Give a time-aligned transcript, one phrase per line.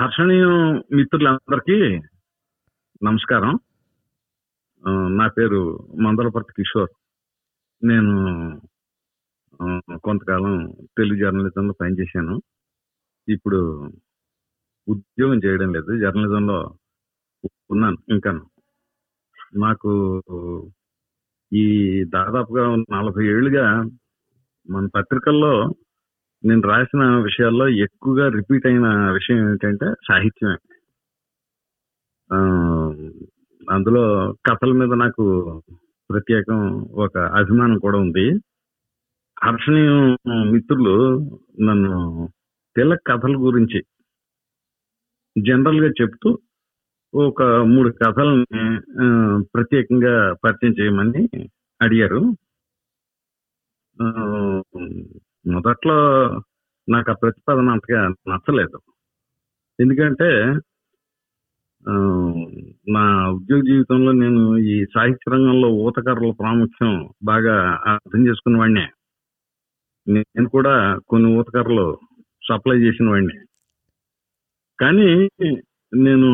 [0.00, 1.76] హర్షణీయం మిత్రులందరికీ
[3.02, 3.58] నమస్కారం.
[5.16, 5.60] నా పేరు
[6.00, 6.90] మందలపర్తి కిషోర్.
[7.82, 8.12] నేను
[10.04, 12.42] కొంతకాలం తెలుగు జర్నలిజంలో పనిచేశాను.
[13.28, 13.60] ఇప్పుడు
[14.88, 16.58] ఉద్యోగం చేయడం లేదు జర్నలిజంలో
[17.70, 18.30] ఉన్నాను ఇంకా
[19.56, 19.92] నాకు
[21.52, 21.64] ఈ
[22.04, 23.66] దాదాపుగా నలభై ఏళ్ళుగా
[24.70, 25.74] మన పత్రికల్లో
[26.46, 30.58] నేను రాసిన విషయాల్లో ఎక్కువగా రిపీట్ అయిన విషయం ఏంటంటే సాహిత్యమే.
[33.70, 34.04] అందులో
[34.46, 35.24] కథల మీద నాకు
[36.10, 36.58] ప్రత్యేకం
[37.04, 38.26] ఒక అభిమానం కూడా ఉంది.
[39.44, 40.16] హర్షణీయం
[40.52, 40.94] మిత్రులు
[41.60, 41.94] నన్ను
[42.76, 43.80] తిలక్ కథల గురించి
[45.36, 46.30] జనరల్గా చెప్తూ
[47.14, 48.62] ఒక మూడు కథల్ని
[49.54, 51.24] ప్రత్యేకంగా పరిచయం చేయమని
[51.82, 52.20] అడిగారు.
[55.46, 55.96] మొదట్లో
[56.88, 58.00] నాకు ఆ ప్రతిపాదన అంతగా
[58.30, 58.78] నచ్చలేదు.
[59.78, 60.28] ఎందుకంటే
[62.94, 66.92] నా ఉద్యోగ జీవితంలో నేను ఈ సాహిత్య రంగంలో ఊతకర్రల ప్రాముఖ్యం
[67.24, 67.54] బాగా
[67.92, 68.86] అర్థం చేసుకున్న వాడినే.
[70.06, 70.74] నేను కూడా
[71.08, 71.86] కొన్ని ఊతకర్రలు
[72.42, 73.36] సప్లై చేసిన వాడిని.
[74.78, 75.10] కానీ
[75.92, 76.28] నేను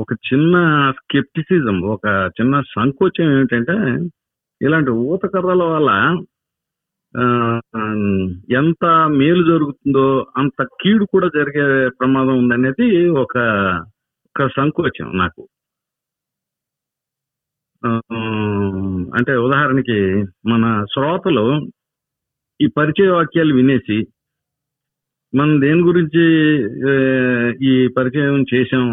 [0.00, 0.56] ఒక చిన్న
[0.98, 2.06] స్కెప్టిసిజం ఒక
[2.38, 3.76] చిన్న సంకోచం ఏమిటంటే
[4.60, 5.90] ఇలాంటి ఊతకర్రల వల్ల
[8.52, 10.04] ఎంత మేలు జరుగుతుందో
[10.36, 13.34] అంత కీడు కూడా జరిగే ప్రమాదం ఉందనేది ఒక
[14.26, 15.42] ఒక సంకోచం నాకు.
[17.82, 17.88] ఆ,
[19.16, 19.98] అంటే ఉదాహరణకి
[20.48, 21.44] మన శ్రోతలు
[22.60, 23.98] ఈ పరిచయ వాక్యాలు వినేసి
[25.32, 26.24] మనం దేని గురించి
[27.64, 28.86] ఈ పరిచయం చేసాం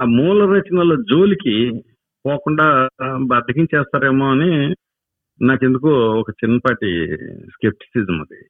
[0.00, 1.56] ఆ మూల రచనల జోలికి
[2.24, 2.88] పోకుండా
[3.26, 4.50] బద్దకించేస్తారేమో అని
[5.42, 5.88] నాకెందుకు
[6.20, 7.16] ఒక చిన్నపాటి
[7.50, 8.40] స్కెప్టిసిజం అది.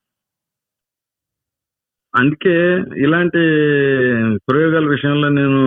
[2.15, 2.57] అందుకే
[2.97, 3.43] ఇలాంటి
[4.49, 5.63] ప్రయోగాల విషయంలో నేను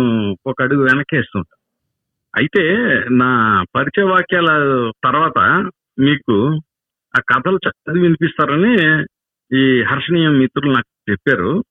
[0.46, 1.56] ఒక అడుగు వెనకేస్తుంటా
[2.38, 2.64] అయితే
[3.12, 3.30] నా
[3.76, 4.50] పరిచయ వాక్యాల
[5.04, 5.40] తర్వాత
[6.00, 6.36] మీకు
[7.18, 8.74] ఆ కథలు చదివి వినిపిస్తారని
[9.58, 11.64] ఈ హర్షణీయ మిత్రులు నాకు చెప్పారు.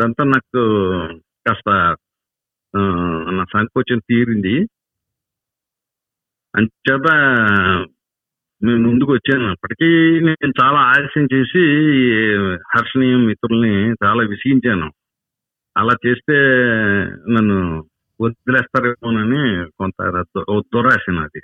[0.00, 0.60] దాంతో నాకు
[1.46, 1.96] కాస్త
[3.30, 4.66] నా సంకోచం తీరింది.
[6.56, 7.06] అంచేత
[8.62, 9.50] నేను ముందుకు వచ్చాను.
[9.50, 12.26] అప్పటికీ నేను చాలా ఆలస్యం చేసి ఈ
[12.76, 14.92] హర్షణీయ మిత్రుల్ని చాలా విసిగించాను.
[15.76, 16.32] అలా చేస్తే
[17.32, 17.84] నన్ను
[18.20, 21.40] వదిలేస్తారేమోనని కొంత దు- దురాశ నాది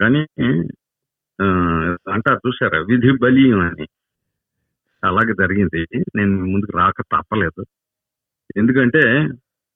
[0.00, 0.72] కానీ అంటే
[2.12, 3.86] అంటారు చూసారా విధి బలి అని.
[5.04, 5.86] అలాగే జరిగింది.
[6.16, 7.64] నేను ముందుకు రాక తప్పలేదు.
[8.56, 9.28] ఎందుకంటే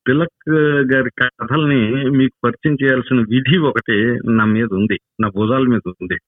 [0.06, 0.50] తిలక్
[0.94, 5.00] గారి కథల్ని మీకు పరిచయం చేయాల్సిన విధి ఒకటి నా మీద ఉంది.
[5.20, 6.18] నా భుజాల మీద ఉంది.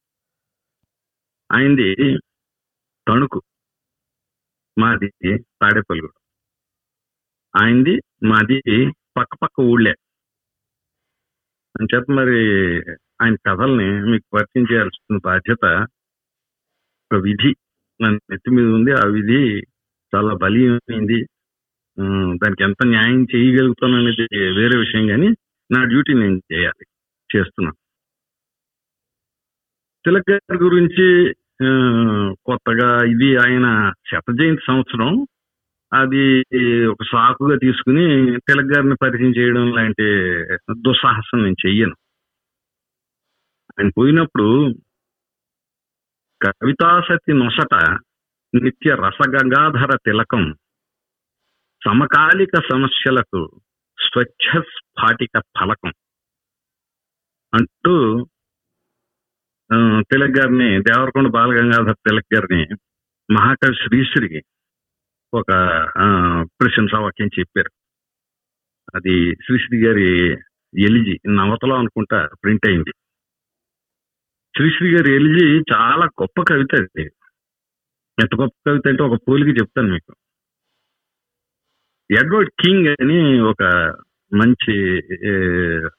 [1.52, 2.18] ఆయనది
[3.08, 3.42] తణుకు.
[4.78, 5.08] మాది
[5.62, 6.10] తాడేపల్లిగూడ.
[7.62, 7.94] ఆయనది
[8.26, 8.62] మాది
[9.16, 9.90] పక్క పక్క ఊళ్ళే.
[11.80, 12.38] అని చెప్ప మరి
[13.22, 15.64] ఆయన కథల్ని మీకు పరిచయం చేయాల్సిన బాధ్యత
[17.12, 17.56] ఒక విధి.
[18.00, 18.92] నా నెత్తి మీద ఉంది.
[18.92, 19.62] ఆ విధి
[20.14, 21.18] చాలా బలీయమైంది.
[22.34, 24.26] దానికి ఎంత న్యాయం చేయగలుగుతాను అనేది
[24.60, 25.28] వేరే విషయం కానీ
[25.70, 26.86] నా డ్యూటీ నేను చేయాలి
[27.36, 27.83] చేస్తున్నాను.
[30.04, 31.34] తిలక్ గారి గురించి
[32.46, 35.26] కొత్తగా ఇది ఆయన శత జయంతి సంవత్సరం.
[35.94, 36.44] అది
[36.86, 38.04] ఒక సాకుగా తీసుకుని
[38.40, 40.02] తిలక్ గారిని పరిచయం చేయడం లాంటి
[40.72, 41.96] దుస్సాహసం నేను చెయ్యను.
[43.80, 44.74] ఆయన పోయినప్పుడు
[46.42, 47.74] కవితాసతి నొసట
[48.54, 50.56] నిత్య రసగంగాధర తిలకం
[51.84, 53.60] సమకాలిక సమస్యలకు
[54.00, 55.92] స్వచ్ఛ స్ఫాటిక ఫలకం
[57.54, 58.26] అంటూ
[60.00, 62.62] తిలక్ గారిని దేవరకొండ బాలగంగాధర్ తిలక్ గారిని
[63.30, 64.42] మహాకవి శ్రీశ్రీకి
[65.34, 65.46] ఒక
[66.60, 67.70] ప్రశంసా వాక్యం చెప్పారు.
[68.94, 70.08] అది శ్రీశ్రీ గారి
[70.78, 72.92] ఎలిజి నవతలో అనుకుంటా ప్రింట్ అయింది.
[74.56, 77.04] శ్రీశ్రీ గారి ఎలిజి చాలా గొప్ప కవిత అది.
[78.22, 80.12] ఎంత గొప్ప కవిత అంటే ఒక పోలికి చెప్తాను మీకు.
[82.10, 83.62] ఎడ్వర్డ్ కింగ్ అని ఒక
[84.34, 84.74] మంచి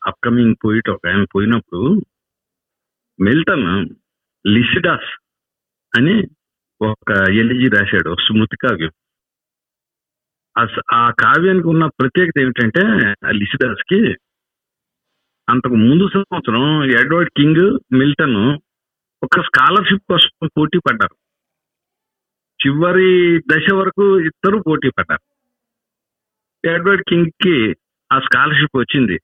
[0.08, 1.82] అప్కమింగ్ పోయిట్ ఒక ఆయన పోయినప్పుడు
[3.22, 3.90] మిల్టన్
[4.48, 5.20] లిసిడాస్
[5.98, 6.28] అని
[6.82, 8.92] ఒక ఎలిజీ రాశాడు స్మృతి కావ్యం.
[10.60, 12.82] ఆ ఆ కావ్యానికి ఉన్న ప్రత్యేకత ఏమిటంటే
[13.28, 14.16] ఆ లిసిడాస్కి
[15.50, 18.60] అంతకు ముందు సంవత్సరం ఎడ్వర్డ్ కింగ్ మిల్టన్
[19.24, 21.16] ఒక స్కాలర్షిప్ కోసం పోటీ పడ్డారు.
[22.66, 25.36] చివరి దశ వరకు ఇద్దరు పోటీ పడ్డారు.
[26.68, 27.76] ఎడ్వర్డ్ కింగ్కి
[28.12, 29.20] ఆ స్కాలర్షిప్ వచ్చింది.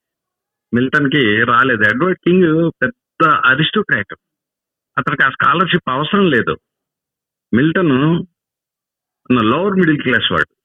[0.74, 1.82] మిల్టన్కి రాలేదు.
[1.82, 4.16] ఎడ్వర్డ్ కింగ్ పెద్ద అరిస్టోక్రాట్
[4.98, 6.58] అతనికి ఆ స్కాలర్షిప్ అవసరం లేదు.
[7.54, 8.26] మిల్టన్
[9.44, 10.56] లోవర్ మిడిల్ క్లాస్ వాడు.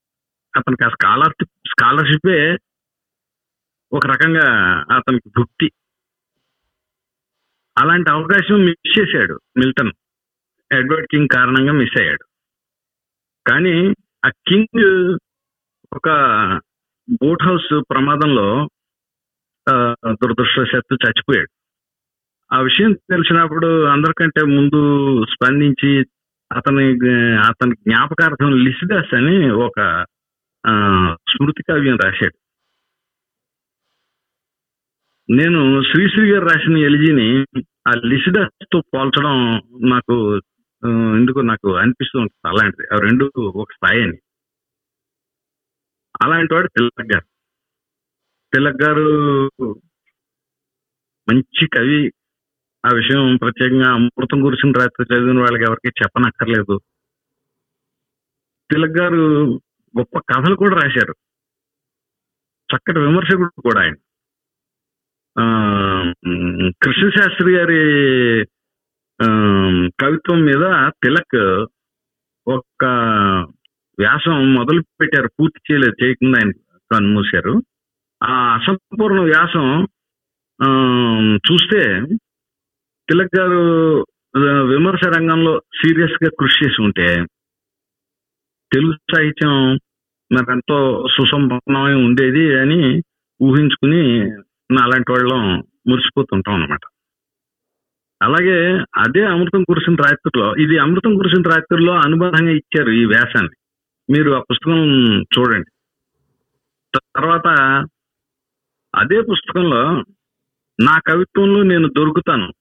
[0.56, 2.58] అతనికి ఆ స్కాలర్షిప్ స్కాలర్షిపే
[3.92, 4.48] ఒక రకంగా
[4.96, 5.72] అతనికి భుక్తి
[7.78, 9.92] అలాంటి అవకాశం మిస్ చేశాడు మిల్టన్.
[10.72, 12.24] ఎడ్వర్డ్ కింగ్ కారణంగా మిస్ అయ్యాడు.
[13.50, 13.94] కానీ
[14.26, 15.18] ఆ కింగ్
[15.92, 16.08] ఒక
[17.10, 18.68] బోట్ హౌస్ ప్రమాదంలో
[19.70, 21.55] ఆ, దురదృష్టవశాత్తు చచ్చిపోయాడు.
[22.52, 24.80] ఆ విషయం తెలిసినప్పుడు అందరికంటే ముందు
[25.24, 26.04] స్పందించి
[26.52, 26.84] అతని
[27.38, 30.04] అతని జ్ఞాపకార్థం లిసిదాస్ అని ఒక
[31.30, 32.38] స్మృతి కావ్యం రాశాడు.
[35.30, 37.44] నేను శ్రీశ్రీ గారు రాసిన ఎలిజీని
[37.88, 39.36] ఆ లిసిదాస్తో పోల్చడం
[39.90, 40.40] నాకు
[41.18, 42.86] ఎందుకు నాకు అనిపిస్తూ ఉంటుంది అలాంటిది.
[42.94, 44.18] ఆ రెండు ఒక స్థాయి అని.
[46.22, 47.26] అలాంటి వాడు తిలక్ గారు.
[48.54, 49.06] తిలక్ గారు
[51.28, 52.12] మంచి కవి
[52.86, 56.74] ఆ విషయం ప్రత్యేకంగా అమృతం గురిసిన రాత్రి చదివిన వాళ్ళకి ఎవరికి చెప్పనక్కర్లేదు.
[58.70, 59.22] తిలక్ గారు
[59.94, 61.14] గొప్ప కథలు కూడా రాశారు.
[62.68, 63.96] చక్కటి విమర్శకుడు కూడా ఆయన.
[65.36, 65.44] ఆ,
[66.26, 67.80] ఉమ్, కృష్ణశాస్త్రి గారి
[69.20, 69.26] ఆ,
[70.00, 70.64] కవిత్వం మీద
[71.02, 71.36] తిలక్
[72.46, 72.84] ఒక
[73.98, 76.50] వ్యాసం మొదలు పెట్టారు పూర్తి చేయలేదు చేయకుండా ఆయన
[76.90, 77.54] కన్మూశారు
[78.20, 79.66] ఆ అసంపూర్ణ వ్యాసం
[80.60, 80.68] ఆ,
[81.46, 81.80] చూస్తే
[83.08, 83.60] తిలక్ గారు
[84.62, 87.06] విమర్శ రంగంలో సీరియస్గా కృషి చేసి ఉంటే
[88.72, 89.74] తెలుగు సాహిత్యం
[90.32, 93.02] మరి ఎంతో సుసంపన్నమై ఉండేది అని
[93.42, 94.30] ఊహించుకుని
[94.72, 96.80] నా అలాంటి వాళ్ళం మురిసిపోతుంటాం అన్నమాట.
[98.22, 103.56] అలాగే అదే అమృతం కురిసిన రాత్రిలో ఇది అమృతం కురిసిన రాత్రిలో అనుబంధంగా ఇచ్చారు ఈ వ్యాసాన్ని.
[104.12, 104.78] మీరు ఆ పుస్తకం
[105.22, 105.70] చూడండి.
[106.98, 107.48] తర్వాత
[108.94, 110.04] అదే పుస్తకంలో
[110.80, 112.52] నా కవిత్వంలో నేను దొరుకుతాను.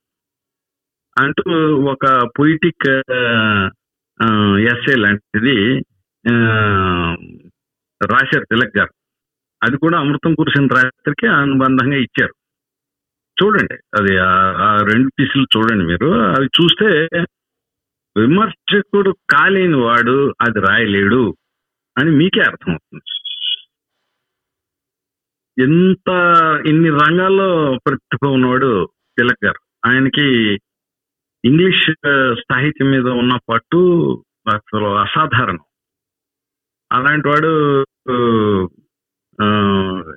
[1.17, 2.89] అంటూ ఒక పొయిటిక్
[4.59, 5.79] ఎస్ఏ లాంటిది
[8.11, 8.93] రాశారు తిలక్ గారు.
[9.63, 12.33] అది కూడా అమృతం కురిసిన రాత్రికి అనుబంధంగా ఇచ్చారు.
[13.43, 16.05] చూడండి అది ఆ- ఆ రెండు పీసులు చూడండి మీరు.
[16.05, 17.09] అవి చూస్తే
[18.17, 21.37] విమర్శకుడు కాలేని వాడు అది రాయలేడు
[21.97, 23.03] అని మీకే అర్థమవుతుంది.
[25.61, 26.09] ఎంత
[26.67, 29.89] ఇన్ని రంగాల్లో ప్రతిభ ఉన్నవాడు తిలక్ గారు.
[29.89, 30.57] ఆయనకి
[31.45, 31.85] ఇంగ్లీష్
[32.39, 33.79] సాహిత్యం మీద ఉన్న పట్టు
[34.53, 35.63] అసలు అసాధారణం.
[36.91, 37.51] అలాంటి వాడు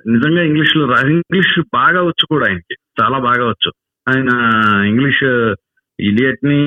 [0.07, 3.69] నిజంగా ఇంగ్లీష్లో రా ఇంగ్లీష్ బాగా వచ్చు కూడా ఆయనకి చాలా బాగా వచ్చు.
[4.09, 4.29] ఆయన
[4.91, 5.23] ఇంగ్లీష్
[5.99, 6.59] ఇలియట్ని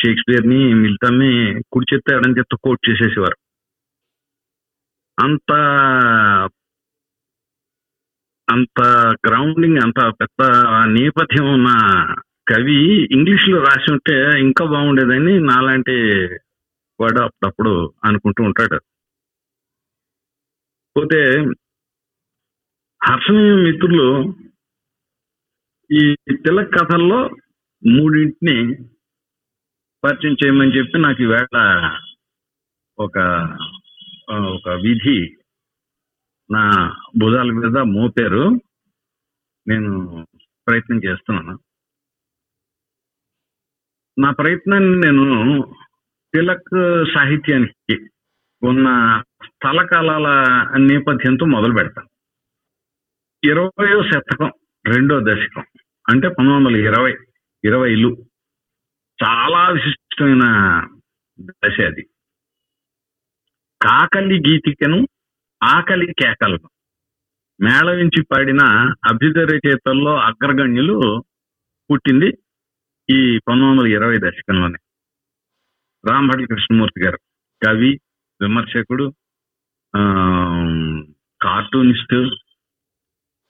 [0.00, 1.30] షేక్స్పియర్ని మిల్టన్ని
[1.72, 3.38] కుడి చెత్త ఎడం చెత్త కోట్ చేసేసేవారు.
[5.20, 5.52] అంత
[8.50, 8.80] అంత
[9.26, 10.40] గ్రౌండింగ్ అంత పెద్ద
[10.98, 11.68] నేపథ్యం ఉన్న
[12.50, 15.92] కవి ఇంగ్లీష్లో రాసి ఉంటే ఇంకా బాగుండేదని నాలాంటి
[17.00, 18.80] వాడు అప్పుడప్పుడు అనుకుంటూ ఉంటాడు.
[20.96, 21.36] పోతే
[23.08, 24.34] హర్షణీయ మిత్రులు
[25.92, 27.28] ఈ తిలక్ కథల్లో
[27.86, 28.74] మూడింటిని
[30.04, 31.58] పరిచయం చేయమని చెప్పి నాకు ఈవేళ
[32.98, 33.18] ఒక
[34.30, 35.36] ఒక విధి
[36.50, 38.60] నా భుజాల మీద మోపారు.
[39.68, 40.26] నేను
[40.68, 41.58] ప్రయత్నం చేస్తున్నాను.
[44.20, 45.24] నా ప్రయత్నాన్ని నేను
[46.34, 46.74] తిలక్
[47.14, 47.96] సాహిత్యానికి
[48.62, 48.88] ఉన్న
[49.46, 50.28] స్థలకాలాల
[50.82, 52.08] నేపథ్యంతో మొదలు పెడతాను
[53.42, 54.50] ఇరవయో శతకం
[54.84, 55.64] రెండో దశకం
[56.06, 57.12] అంటే పంతొమ్మిది వందల ఇరవై
[57.64, 58.10] ఇరవైలు
[59.18, 60.44] చాలా విశిష్టమైన
[61.58, 62.02] దశ అది.
[63.80, 64.98] కాకలి గీతికను
[65.60, 66.68] ఆకలి కేకలను
[67.60, 68.62] మేళవించి పాడిన
[69.10, 70.96] అభ్యుదయ రచయితల్లో అగ్రగణ్యులు
[71.90, 72.28] పుట్టింది
[73.10, 74.78] ఈ పంతొమ్మిది వందల ఇరవై దశకంలోనే
[76.04, 77.18] రాంభట్ల కృష్ణమూర్తి గారు
[77.62, 77.90] కవి
[78.40, 79.06] విమర్శకుడు
[79.94, 80.00] ఆ,
[81.40, 82.16] కార్టూనిస్ట్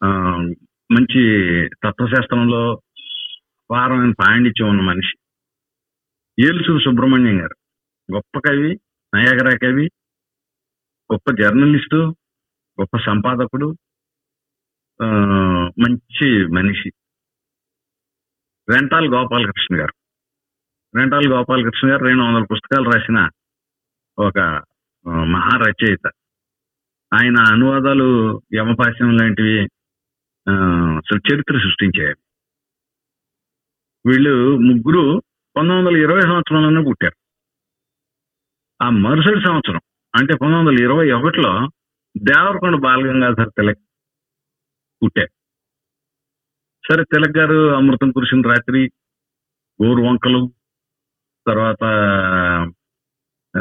[0.02, 0.08] ఆ,
[0.90, 1.22] మంచి
[1.84, 2.62] తత్వశాస్త్రంలో
[3.70, 5.14] అపారమైన పాండిత్యం ఉన్న మనిషి.
[6.38, 7.56] ఏలుసూరు సుబ్రహ్మణ్యం గారు
[8.08, 8.70] గొప్ప కవి
[9.12, 9.86] నయాగరా కవి
[11.10, 12.00] గొప్ప జర్నలిస్టు
[12.78, 13.68] గొప్ప సంపాదకుడు
[15.00, 15.06] ఆ,
[15.78, 16.88] మంచి మనిషి.
[18.70, 19.94] రెంటాల్ గోపాలకృష్ణ గారు.
[20.94, 23.18] రెంటాల్ గోపాలకృష్ణ గారు రెండు వందల పుస్తకాలు రాసిన
[24.18, 25.26] ఒక మహారచయిత.
[25.32, 26.06] మహా రచయిత
[27.14, 28.08] ఆయన అనువాదాలు
[28.54, 29.54] యమపాశ్యం లాంటివి
[31.10, 32.20] చరిత్ర సృష్టించారు
[34.08, 34.34] వీళ్ళు
[34.68, 35.22] ముగ్గురు
[35.56, 37.16] పంతొమ్మిది వందల ఇరవై సంవత్సరంలోనే పుట్టారు.
[38.82, 39.80] ఆ మరుసటి సంవత్సరం
[40.14, 41.52] అంటే పంతొమ్మిది వందల ఇరవై ఒకటిలో
[42.16, 43.82] దేవరకొండ బాలగంగాధర్ తిలక్
[45.02, 45.39] పుట్టారు.
[46.90, 48.80] సరే తిలక్ గారు అమృతం కురిసిన రాత్రి
[49.80, 50.40] గోరు వంకలు
[51.46, 51.84] తర్వాత
[53.54, 53.60] ఆ,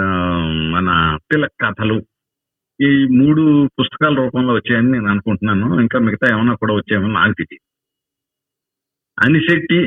[0.71, 1.97] మన తిలక్ కథలు
[2.79, 5.81] ఈ మూడు పుస్తకాల రూపంలో వచ్చాయని నేను అనుకుంటున్నాను.
[5.81, 7.65] ఇంకా మిగతా ఏమైనా కూడా వచ్చాయని నాకు తెలియదు.
[9.17, 9.79] అనిశెట్టి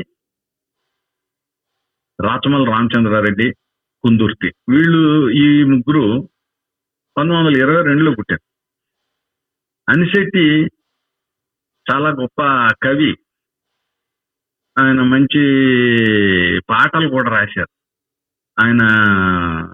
[2.19, 3.47] రాచమల్ రామచంద్రారెడ్డి
[4.03, 4.47] కుందుర్తి.
[4.69, 6.03] వీళ్ళు ఈ ముగ్గురు
[7.17, 8.43] పంతొమ్మిది వందల ఇరవై రెండులో పుట్టారు.
[9.87, 10.45] అనిశెట్టి
[11.85, 12.41] చాలా గొప్ప
[12.83, 13.11] కవి.
[14.79, 15.45] ఆయన మంచి
[16.69, 17.67] పాటలు కూడా రాశారు.
[18.65, 18.77] ఆయన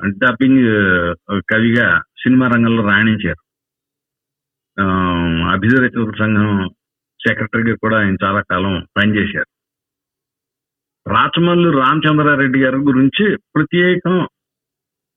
[0.07, 0.67] డబ్బింగ్
[1.41, 3.49] కవిగా సినిమా రంగంలో రాణించారు.
[4.81, 5.55] ఆ,
[6.19, 6.69] సంఘం
[7.27, 9.45] సెక్రటరీగా కూడా ఆయన చాలా కాలం పనిచేశారు.
[11.09, 14.27] రాచమల్లు రామచంద్రారెడ్డి గారి గురించి ప్రత్యేకం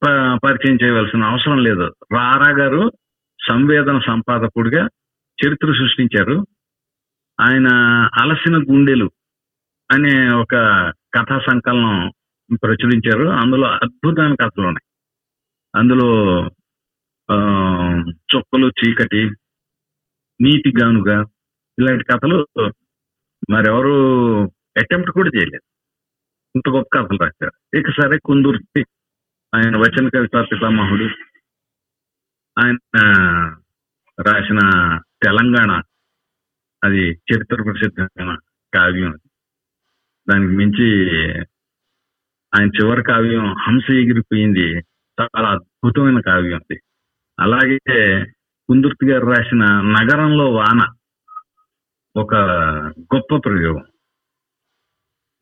[0.07, 1.95] ప- పరిచయం చేయవలసిన అవసరం లేదు.
[2.13, 2.93] రారా గారు
[3.51, 4.89] సంవేదన సంపాదకుడిగా
[5.47, 6.47] చరిత్ర సృష్టించారు.
[7.41, 7.67] ఆయన
[8.23, 9.11] అలసిన గుండెలు
[9.93, 10.55] అనే ఒక
[11.15, 12.13] కథా సంకలనం
[12.63, 13.29] ప్రచురించారు.
[13.29, 14.89] అందులో అద్భుతమైన కథలు ఉన్నాయి.
[15.77, 16.09] అందులో
[18.33, 19.23] చుక్కలు చీకటి
[20.41, 21.19] నీతి గానుగా
[21.79, 22.47] ఇలాంటి కథలు
[23.51, 23.95] మరెవరు
[24.77, 25.63] అటెంప్ట్ కూడా చేయలేదు.
[26.57, 27.77] ఇంత గొప్ప కథలు రాశారు.
[27.79, 28.85] ఇక సరే కుందుర్తి
[29.55, 31.05] ఆయన వచన కవిత పితామహుడు
[32.59, 32.77] ఆయన
[34.21, 34.61] రాసిన
[35.23, 35.71] తెలంగాణ
[36.85, 38.37] అది చరిత్ర ప్రసిద్ధమైన
[38.75, 39.29] కావ్యం అది.
[40.31, 40.89] దానికి మించి
[42.55, 44.81] ఆయన చివరి కావ్యం హంస ఎగిరిపోయింది.
[45.21, 46.81] చాలా అద్భుతమైన కావ్యం అది.
[47.41, 47.79] అలాగే
[48.69, 50.81] కుందుర్తి గారు రాసిన నగరంలో వాన
[52.17, 52.35] ఒక
[53.15, 53.85] గొప్ప ప్రయోగం.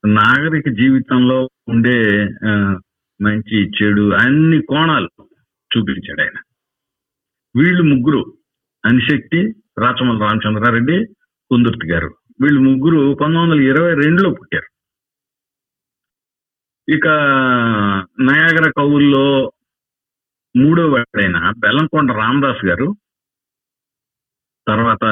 [0.07, 2.79] నాగరిక జీవితంలో ఉండే ఆ,
[3.23, 5.09] మంచి చెడు అన్ని కోణాలు
[5.77, 6.39] చూపించాడు ఆయన.
[7.57, 8.39] వీళ్ళు ముగ్గురు
[8.85, 9.41] అనిశక్తి
[9.79, 11.07] రాచమల రామచంద్రారెడ్డి
[11.51, 12.20] కుందుర్తి గారు.
[12.41, 14.69] వీళ్ళు ముగ్గురు పంతొమ్మిది వందల ఇరవై రెండులో పుట్టారు.
[16.89, 17.07] ఇక
[18.21, 19.25] నయాగర కవుల్లో
[20.55, 22.89] మూడో వాడైన బెల్లంకొండ రామదాస్ గారు
[24.67, 25.05] తర్వాత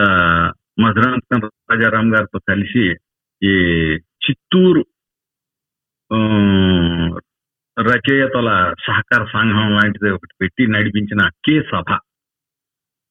[0.80, 2.84] మధురాంతకం రాజారాం గారితో కలిసి
[3.42, 3.52] ఈ
[4.24, 4.82] చిత్తూరు
[6.10, 6.18] ఆ,
[7.76, 8.48] రచయితల
[8.86, 11.88] సహకార సంఘం లాంటిది ఒకటి పెట్టి నడిపించిన కే సభ.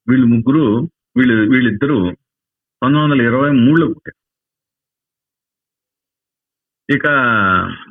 [0.07, 0.63] వీళ్ళు ముగ్గురు
[1.17, 1.97] వీళ్ళు వీళ్ళిద్దరూ
[2.81, 4.17] పంతొమ్మిది వందల ఇరవై మూడులో పుట్టారు
[6.89, 7.05] ఇక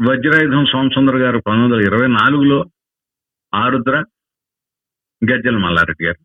[0.08, 2.58] వజ్రాయుధం సోమసుందర్ గారు పంతొమ్మిది వందల ఇరవై నాలుగులో
[3.52, 3.96] ఆరుద్ర
[5.22, 6.20] గజ్జల మల్లారెడ్డి గారు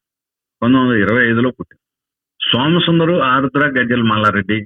[0.62, 1.82] పంతొమ్మిది వందల ఇరవై ఐదులో పుట్టారు
[2.39, 4.60] సోమసుందరు ఆరుద్ర గజ్జల మల్లారెడ్డి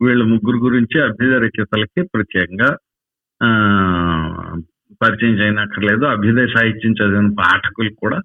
[0.00, 2.70] వీళ్ళ ముగ్గురు గురించి అభ్యుదయ రచయితలకి ప్రత్యేకంగా
[5.00, 6.04] పరిచయం చేయనక్కర్లేదు.
[6.14, 8.18] అభ్యుదయ సాహిత్యం చదివిన పాఠకులు కూడా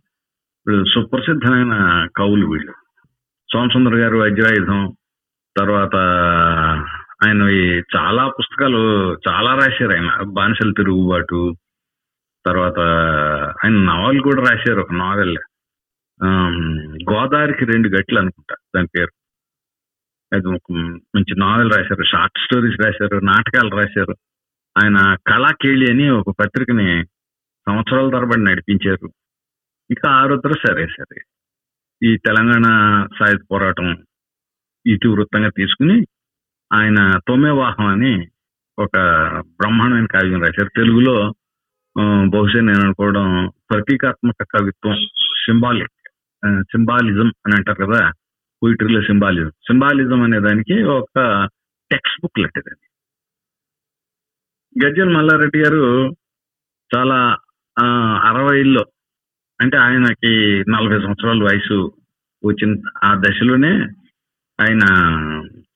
[0.93, 1.73] సుప్రసిద్ధమైన
[2.17, 2.73] కవులు వీళ్ళు.
[3.49, 4.79] సోమసుందర్ గారు వజ్రాయుధం
[5.57, 5.95] తర్వాత
[7.25, 7.41] ఆయన
[7.97, 10.17] చాలా పుస్తకాలు చాలా రాశారు ఆయన.
[10.23, 11.55] బానిసల తిరుగుబాటు.
[12.45, 12.79] తర్వాత
[13.65, 15.37] ఆయన నవల్ కూడా రాశారు ఒక నావెల్
[17.13, 19.11] గోదావరికి రెండు గట్లు అనుకుంటా దాని పేరు.
[20.35, 20.71] అది ఒక
[21.15, 24.15] మంచి నావెల్ రాశారు షార్ట్ స్టోరీస్ రాశారు నాటకాలు రాశారు.
[24.83, 27.05] ఆయన కళాకేళి అని ఒక పత్రికని
[27.67, 29.13] సంవత్సరాల తరబడి నడిపించారు.
[29.89, 31.21] ఇంకా ఆరుద్ర సరే సరే.
[32.03, 32.63] ఈ తెలంగాణ
[33.19, 34.05] సాయుధ పోరాటం
[34.85, 35.97] ఇతివృత్తంగా తీసుకుని
[36.71, 38.13] ఆయన తొమ్మెవాహం అని
[38.77, 38.95] ఒక
[39.57, 40.71] బ్రహ్మాండమైన కావ్యం రాశారు.
[40.75, 41.15] తెలుగులో
[42.33, 43.25] బహుశా నేను అనుకోవడం
[43.69, 44.95] ప్రతీకాత్మక కవిత్వం
[45.43, 45.99] సింబాలిక్
[46.71, 47.99] సింబాలిజం అని అంటారు కదా
[48.61, 49.49] పోయిటరీలో సింబాలిజం.
[49.67, 51.15] సింబాలిజం అనే దానికి ఒక
[51.91, 52.85] టెక్స్ట్ బుక్ లెటర్ అది.
[54.75, 55.83] గజ్జల మల్లారెడ్డి గారు
[56.91, 57.17] చాలా
[57.77, 57.85] ఆ,
[58.29, 58.81] అరవైలో
[59.59, 60.31] అంటే ఆయనకి
[60.69, 61.77] నలభై సంవత్సరాల వయసు
[62.43, 62.71] వచ్చిన
[63.03, 63.71] ఆ దశలోనే
[64.61, 64.83] ఆయన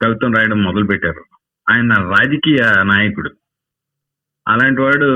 [0.01, 1.23] కవిత్వం రాయడం మొదలు పెట్టారు
[1.71, 3.29] ఆయన రాజకీయ నాయకుడు.
[4.47, 5.09] అలాంటి వాడు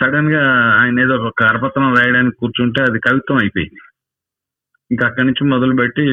[0.00, 0.42] సడన్గా
[0.82, 3.80] ఆయన ఏదో ఒక కరపత్రం రాయడానికి కూర్చుంటే అది కవిత్వం అయిపోయింది.
[4.90, 6.04] ఇంకా అక్కడి నుంచి మొదలుపెట్టి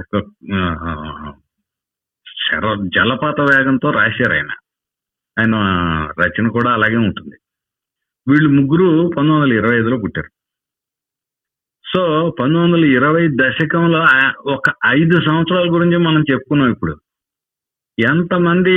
[0.00, 0.20] ఒక
[2.44, 4.52] శర జలపాత వేగంతో రాశారు ఆయన.
[5.38, 5.56] ఆయన
[6.20, 7.36] రచన కూడా అలాగే ఉంటుంది.
[8.28, 10.33] వీళ్ళు ముగ్గురు పంతొమ్మిది వందల ఇరవై ఐదులో పుట్టారు.
[11.94, 12.00] సో
[12.38, 13.98] పంతొమ్మిది వందల ఇరవై దశకంలో
[14.52, 16.94] ఒక ఐదు సంవత్సరాల గురించి మనం చెప్పుకున్నాం ఇప్పుడు.
[17.98, 18.74] ఎంతమంది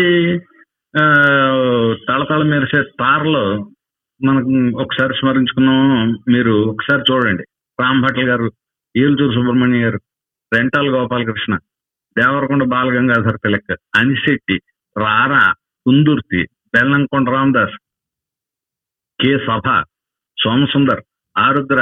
[2.08, 3.44] తళతళ మెరిసే తారలో
[4.22, 4.52] మనకు
[4.84, 5.88] ఒకసారి స్మరించుకున్నాము
[6.32, 7.44] మీరు ఒకసారి చూడండి.
[7.80, 8.48] రామ్ భట్ల గారు
[8.96, 10.00] ఏలుచూరు సుబ్రహ్మణ్యం గారు
[10.52, 11.54] రెంటాల్ గోపాలకృష్ణ
[12.16, 14.58] దేవరకొండ బాలగంగాధర్ తిలక్ అనిశెట్టి
[14.96, 15.44] రారా
[15.86, 16.42] కుందుర్తి
[16.76, 17.78] బెల్లంకొండ రామదాస్
[19.20, 19.68] కె సభ
[20.38, 21.02] సోమసుందర్
[21.36, 21.82] ఆరుద్ర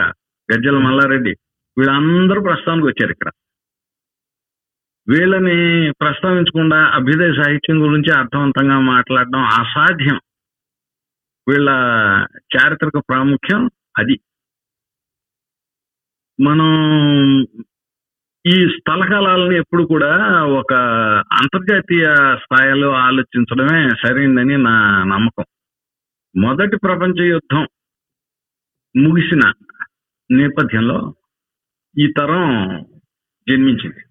[0.53, 1.35] గజ్జల మల్లారెడ్డి.
[1.77, 3.31] వీళ్ళందరూ ప్రస్తావనకు వచ్చారు ఇక్కడ.
[5.09, 10.19] వీళ్ళని ప్రస్తావించకుండా అభ్యుదయ సాహిత్యం గురించి అర్థవంతంగా మాట్లాడడం అసాధ్యం.
[11.47, 11.69] వీళ్ళ
[12.55, 14.19] చారిత్రక ప్రాముఖ్యం అది.
[16.41, 16.67] మనం
[18.45, 20.73] ఈ స్థలకాలని ఎప్పుడు కూడా ఒక
[21.31, 25.45] అంతర్జాతీయ స్థాయిలో ఆలోచించడమే సరైందని నా నమ్మకం.
[26.37, 27.67] మొదటి ప్రపంచ యుద్ధం
[28.97, 29.53] ముగిసిన
[30.32, 31.15] నేపథ్యంలో
[32.00, 32.46] ఈ తరం
[33.50, 34.01] జన్మించింది.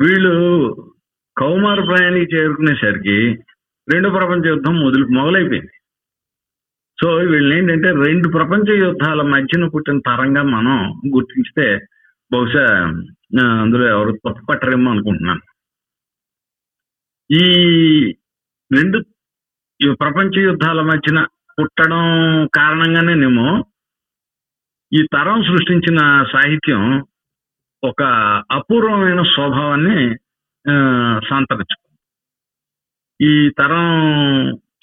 [0.00, 0.34] వీళ్ళు
[1.36, 3.16] కౌమార ప్రయాణికి చేరుకునేసరికి
[3.88, 5.72] రెండు ప్రపంచ యుద్ధం మొదలు మొదలైపోయింది.
[6.98, 10.76] సో వీళ్ళని ఏంటంటే రెండు ప్రపంచ యుద్ధాల మధ్యన పుట్టిన తరంగా మనం
[11.16, 11.86] గుర్తించితే
[12.32, 12.64] బహుశా
[13.60, 15.40] అందులో ఎవరు తప్పు పట్టరేమో అనుకుంటున్నాను.
[17.30, 17.44] ఈ
[18.72, 18.98] రెండు
[19.80, 21.26] ఈ ప్రపంచ యుద్ధాల మధ్యన
[21.60, 22.04] పుట్టడం
[22.46, 23.48] కారణంగానేనేమో
[24.92, 26.00] ఈ తరం సృష్టించిన
[26.32, 26.82] సాహిత్యం
[27.82, 28.02] ఒక
[28.50, 29.98] అపూర్వమైన స్వభావాన్ని
[30.66, 30.74] ఆ,
[31.28, 31.88] సంతరించుకుంది.
[33.20, 33.86] ఈ తరం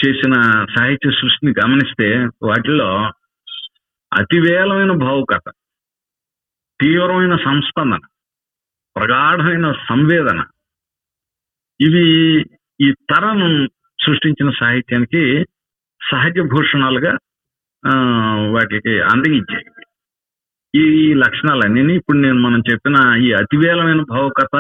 [0.03, 0.35] చేసిన
[0.75, 2.07] సాహిత్య సృష్టిని గమనిస్తే
[2.43, 2.89] వాటిలో
[4.11, 5.47] అతివేలమైన భావుకత
[6.79, 8.03] తీవ్రమైన సంస్పందన
[8.95, 10.39] ప్రగాఢమైన సంవేదన
[11.79, 12.05] ఇవి
[12.79, 13.39] ఈ తరం
[13.99, 15.23] సృష్టించిన సాహిత్యానికి
[16.01, 17.13] సహజ భూషణాలుగా
[17.83, 17.91] ఆ,
[18.51, 19.65] వాటికి అందగించాయి
[20.73, 24.55] ఈ లక్షణాలన్నీ ఇప్పుడు నేను మనం చెప్పిన ఈ అతివేలమైన భావుకత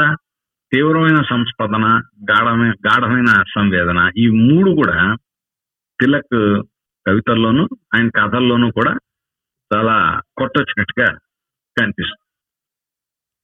[0.71, 1.85] తీవ్రమైన సంస్పదన
[2.31, 4.97] గాఢమైన గాఢమైన సంవేదన ఈ మూడు కూడా
[5.99, 6.37] తిలక్
[7.05, 7.63] కవితల్లోనూ
[7.95, 8.93] ఆయన కథల్లోనూ కూడా
[9.71, 9.95] చాలా
[10.37, 11.07] కొట్టొచ్చినట్టుగా
[11.77, 12.25] కనిపిస్తుంది.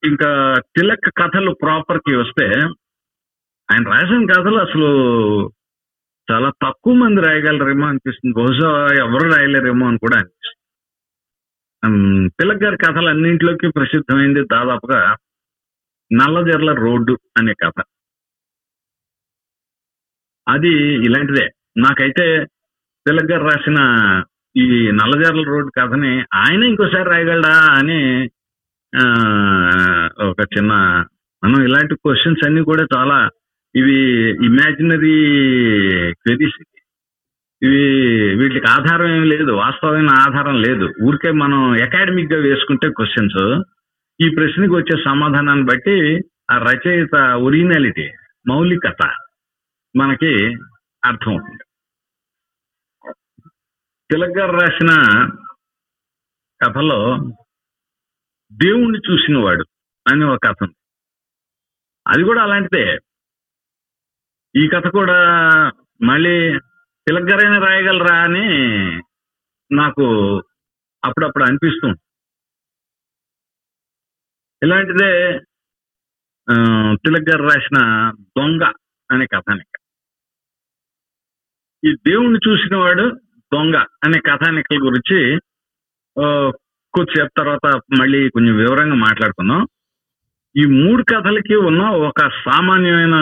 [0.04, 0.30] ఇంకా
[0.76, 2.48] తిలక్ కథలు ప్రాపర్కి వస్తే
[3.70, 4.90] ఆయన రాసిన కథలు అసలు
[6.28, 8.34] చాలా తక్కువ మంది రాయగలరేమో అనిపిస్తుంది.
[8.42, 8.70] బహుశా
[9.04, 10.20] ఎవరు రాయలేరేమో అని కూడా
[12.28, 15.16] తిలక్ గారి కథలు అన్నింటిలోకి ప్రసిద్ధమైంది దాదాపుగా
[16.12, 17.84] నల్లజర్ల రోడ్డు అనే కథ.
[20.48, 20.70] అది
[21.06, 21.52] ఇలాంటిదే.
[21.78, 22.46] నాకైతే
[23.08, 23.80] తిలక్ గారు రాసిన
[24.58, 28.24] ఈ నల్లజర్ల రోడ్డు కథని ఆయన ఇంకోసారి రాయగలడా అని
[30.24, 30.74] ఒక చిన్న
[31.44, 33.30] మనం ఇలాంటి క్వశ్చన్స్ అన్ని కూడా చాలా
[33.76, 33.98] ఇవి
[34.46, 35.18] ఇమాజినరీ
[36.14, 36.75] క్వెరీస్
[37.62, 37.84] ఇవి
[38.36, 40.86] వీటికి ఆధారం ఏమి లేదు వాస్తవమైన ఆధారం లేదు.
[41.04, 43.42] ఊరికే మనం అకాడమిక్గా వేసుకుంటే క్వశ్చన్స్
[44.20, 45.96] ఈ ప్రశ్నకు వచ్చే సమాధానాన్ని బట్టి
[46.52, 47.16] ఆ రచయిత
[47.46, 48.06] ఒరిజినాలిటీ
[48.46, 49.02] మౌలికత
[49.96, 50.34] మనకి
[51.04, 51.64] అర్థమవుతుంది
[54.10, 54.92] తిలక్ గారు రాసిన
[56.62, 57.00] కథలో
[58.52, 59.66] దేవుణ్ణి చూసిన వాడు
[60.06, 60.60] అని ఒక కథ
[62.06, 62.86] అది కూడా అలాంటిదే.
[64.56, 65.18] ఈ కథ కూడా
[66.02, 66.36] మళ్ళీ
[67.08, 68.46] తిలక్ గారైనా రాయగలరా అని
[69.72, 70.06] నాకు
[71.04, 72.00] అప్పుడప్పుడు అనిపిస్తుంది
[74.62, 75.12] ఇలాంటిదే
[76.48, 76.56] ఆ,
[77.04, 77.78] తిలక్ గారు రాసిన
[78.38, 78.64] దొంగ
[79.10, 79.72] అనే కథానిక.
[81.84, 83.06] ఈ దేవుణ్ణి చూసిన వాడు
[83.52, 85.18] దొంగ అనే కథానికల గురించి
[86.94, 87.66] కొద్దిసేపు తర్వాత
[88.00, 89.62] మళ్ళీ కొంచెం వివరంగా మాట్లాడుకుందాం.
[90.56, 93.16] ఈ మూడు కథలకి ఉన్న ఒక సామాన్యమైన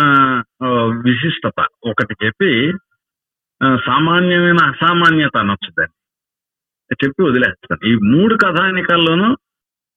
[1.06, 1.60] విశిష్టత
[1.92, 2.52] ఒకటి చెప్పి
[3.62, 6.00] సామాన్యమైన అసామాన్యత అనొచ్చు దాన్ని
[7.04, 7.82] చెప్పి వదిలేస్తాను.
[7.92, 9.36] ఈ మూడు కథానికల్లోనూ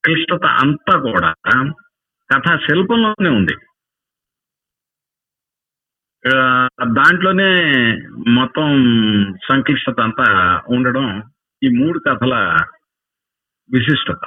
[0.04, 1.30] క్లిష్టత అంతా కూడా
[2.30, 3.56] కథా శిల్పంలోనే ఉంది.
[6.98, 7.50] దాంట్లోనే
[8.38, 8.68] మొత్తం
[9.48, 10.26] సంక్లిష్టత అంతా
[10.74, 11.06] ఉండడం
[11.62, 12.34] ఈ మూడు కథల
[13.70, 14.22] విశిష్టత.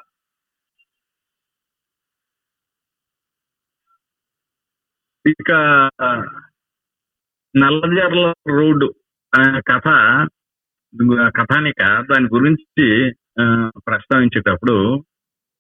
[5.26, 5.52] ఇక
[7.56, 8.88] నల్లజర్ల రోడ్డు.
[9.34, 9.88] అనే కథ
[11.38, 12.86] కథానిక దాని గురించి
[13.42, 13.44] ఆ,
[13.88, 14.76] ప్రస్తావించేటప్పుడు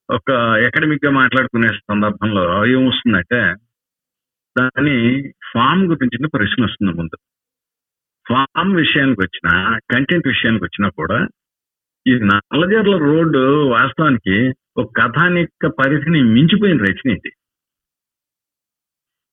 [0.09, 0.29] ఒక
[0.67, 3.39] అకాడమిక్గా మాట్లాడుకునే సందర్భంలో ఏమొస్తుందంటే
[4.55, 4.95] దాని
[5.51, 7.17] ఫామ్ గురించిన ప్రశ్న వస్తుంది ముందు.
[8.25, 9.49] ఫామ్ విషయానికి వచ్చిన
[9.91, 11.19] కంటెంట్ విషయానికి వచ్చినా కూడా
[12.05, 14.35] ఈ నల్లజర్ల రోడ్డు వాస్తవానికి
[14.77, 17.31] ఒక కథానిక పరిధిని మించిపోయిన రచన ఇది.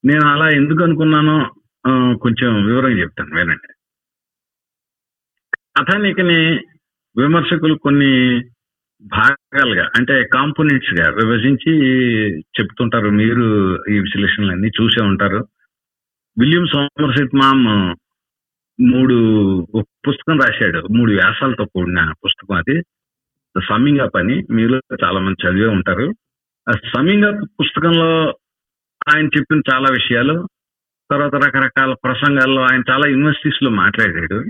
[0.04, 1.38] నేను అలా ఎందుకు అనుకున్నానో
[2.18, 3.70] కొంచెం వివరంగా చెప్తాను వినండి.
[5.78, 6.54] కథానికని
[7.18, 8.40] విమర్శకులు కొన్ని
[9.02, 11.72] భాగాలుగా అంటే కాంపోనెంట్స్గా విభజించి
[12.40, 13.08] చెప్తుంటారు.
[13.08, 15.46] మీరు ఈ విశ్లేషణలన్నీ చూసే ఉంటారు.
[16.40, 17.96] విలియం సోమర్సెట్ మామ్
[18.82, 19.14] మూడు
[20.08, 20.88] పుస్తకం రాశాడు.
[20.90, 22.82] మూడు వ్యాసాలతో కూడిన పుస్తకం అది.
[23.68, 26.14] సమ్మింగ్ అప్ అని మీరు చాలా మంది చదివే ఉంటారు.
[26.68, 28.28] ఆ సమ్మింగ్ అప్ పుస్తకంలో
[29.16, 30.48] ఆయన చెప్పిన చాలా విషయాలు
[31.10, 34.44] తర్వాత రకరకాల ప్రసంగాల్లో ఆయన చాలా యూనివర్సిటీస్లో మాట్లాడాడు.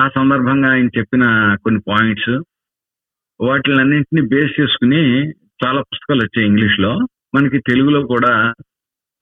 [0.00, 2.42] ఆ సందర్భంగా ఆయన చెప్పిన కొన్ని పాయింట్స్
[3.40, 6.98] వాటిలన్నింటినీ బేస్ చేసుకుని చాలా పుస్తకాలు వచ్చాయి ఇంగ్లీష్లో.
[7.34, 8.54] మనకి తెలుగులో కూడా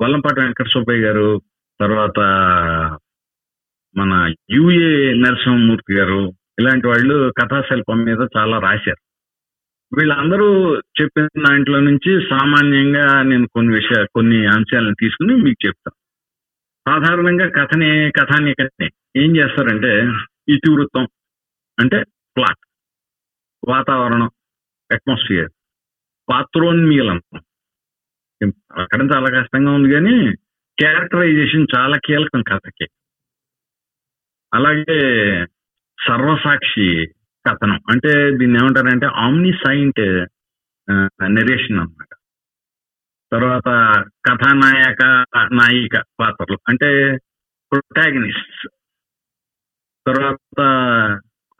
[0.00, 1.42] వల్లంపాటి వెంకట సుబ్బయ్య గారు
[1.80, 2.20] తర్వాత
[3.96, 9.08] మన యుఏ నరసింహమూర్తి గారు ఇలాంటి వాళ్ళు కథాశిల్పం మీద చాలా రాశారు.
[9.98, 15.98] వీళ్ళందరూ చెప్పిన దాంట్లో నుంచి సామాన్యంగా నేను కొన్ని విషయ కొన్ని అంశాలను తీసుకుని మీకు చెప్తాను.
[16.90, 20.12] సాధారణంగా కథని కథానికనే ఏం చేస్తారంటే
[20.48, 21.04] ఇతివృత్తం.
[21.80, 22.04] అంటే
[22.36, 22.66] ప్లాట్
[23.68, 24.30] వాతావరణం
[24.92, 25.50] అట్మాస్ఫియర్
[26.30, 27.22] పాత్రోన్మీలం.
[28.78, 30.36] అక్కడ చాలా కష్టంగా ఉంది కానీ
[30.78, 32.88] క్యారెక్టరైజేషన్ చాలా కీలకం కథకి.
[34.54, 35.00] అలాగే
[36.08, 37.06] సర్వసాక్షి
[37.48, 37.76] కథనం.
[37.76, 40.00] అంటే దీన్ని ఏమంటారంటే ఆమ్ని సైంట్
[41.32, 42.08] నెరేషన్ అన్నమాట.
[43.32, 43.68] తర్వాత
[44.28, 46.58] కథానాయక నాయిక పాత్రలు.
[46.68, 47.16] అంటే
[47.72, 48.77] ప్రొటాగనిస్ట్
[50.08, 50.56] తర్వాత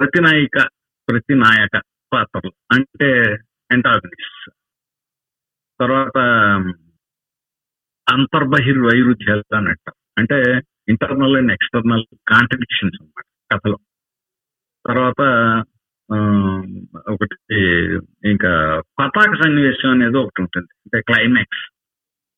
[0.00, 0.68] ప్రతినాయిక
[1.08, 1.82] ప్రతినాయక
[2.12, 2.52] పాత్రలు.
[2.72, 3.36] అంటే
[3.72, 4.50] ఎంటాగనిస్ట్
[5.80, 6.18] తర్వాత
[8.08, 9.92] అంతర్బహిర్ వైరుధ్యాలు అన్నట్టు.
[10.18, 13.78] అంటే ఇంటర్నల్ అండ్ ఎక్స్టర్నల్ కాంట్రడిక్షన్స్ అన్నమాట కథలో.
[14.86, 15.20] తర్వాత
[16.12, 16.16] ఆ,
[17.08, 17.36] ఒకటి
[18.28, 20.68] ఇంకా పతాక సన్నివేశం అనేది ఒకటి ఉంటుంది.
[20.72, 21.72] అంటే క్లైమాక్స్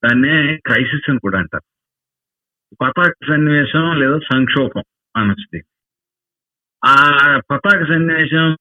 [0.04, 1.64] దాన్నే క్రైసిస్ అని కూడా అంటారు.
[2.74, 4.82] పతాక సన్నివేశం లేదా సంక్షోభం
[5.16, 5.69] అనొచ్చు
[6.84, 8.56] ఆ పతాక సన్నివేశం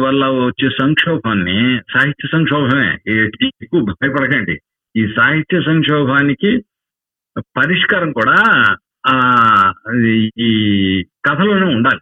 [0.00, 2.98] వల్ల వచ్చే సంక్షోభాన్ని సాహిత్య సంక్షోభమే.
[3.36, 4.60] ఎక్కువ భయపడకండి.
[4.96, 6.64] ఈ సాహిత్య సంక్షోభానికి
[7.38, 8.64] పరిష్కారం కూడా
[9.06, 9.72] ఆ
[10.06, 12.00] ఈ- ఈ కథలోనే ఉండాలి.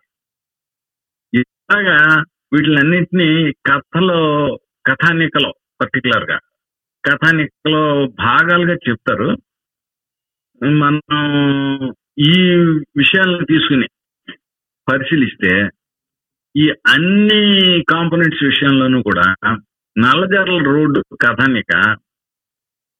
[1.34, 6.38] ఇలాగా వీటిలన్నింటినీ కథలో కథానికలో పర్టికులర్గా
[7.10, 9.36] కథానికలో భాగాలుగా చెప్తారు.
[10.64, 11.00] మనం
[12.18, 12.52] ఈ
[12.96, 13.86] విషయాలను తీసుకుని
[14.88, 15.52] పరిశీలిస్తే
[16.54, 17.42] ఈ అన్ని
[17.82, 19.26] కాంపోనెంట్స్ విషయంలోనూ కూడా
[19.96, 21.72] నల్లజర్ల రోడ్డు కథానిక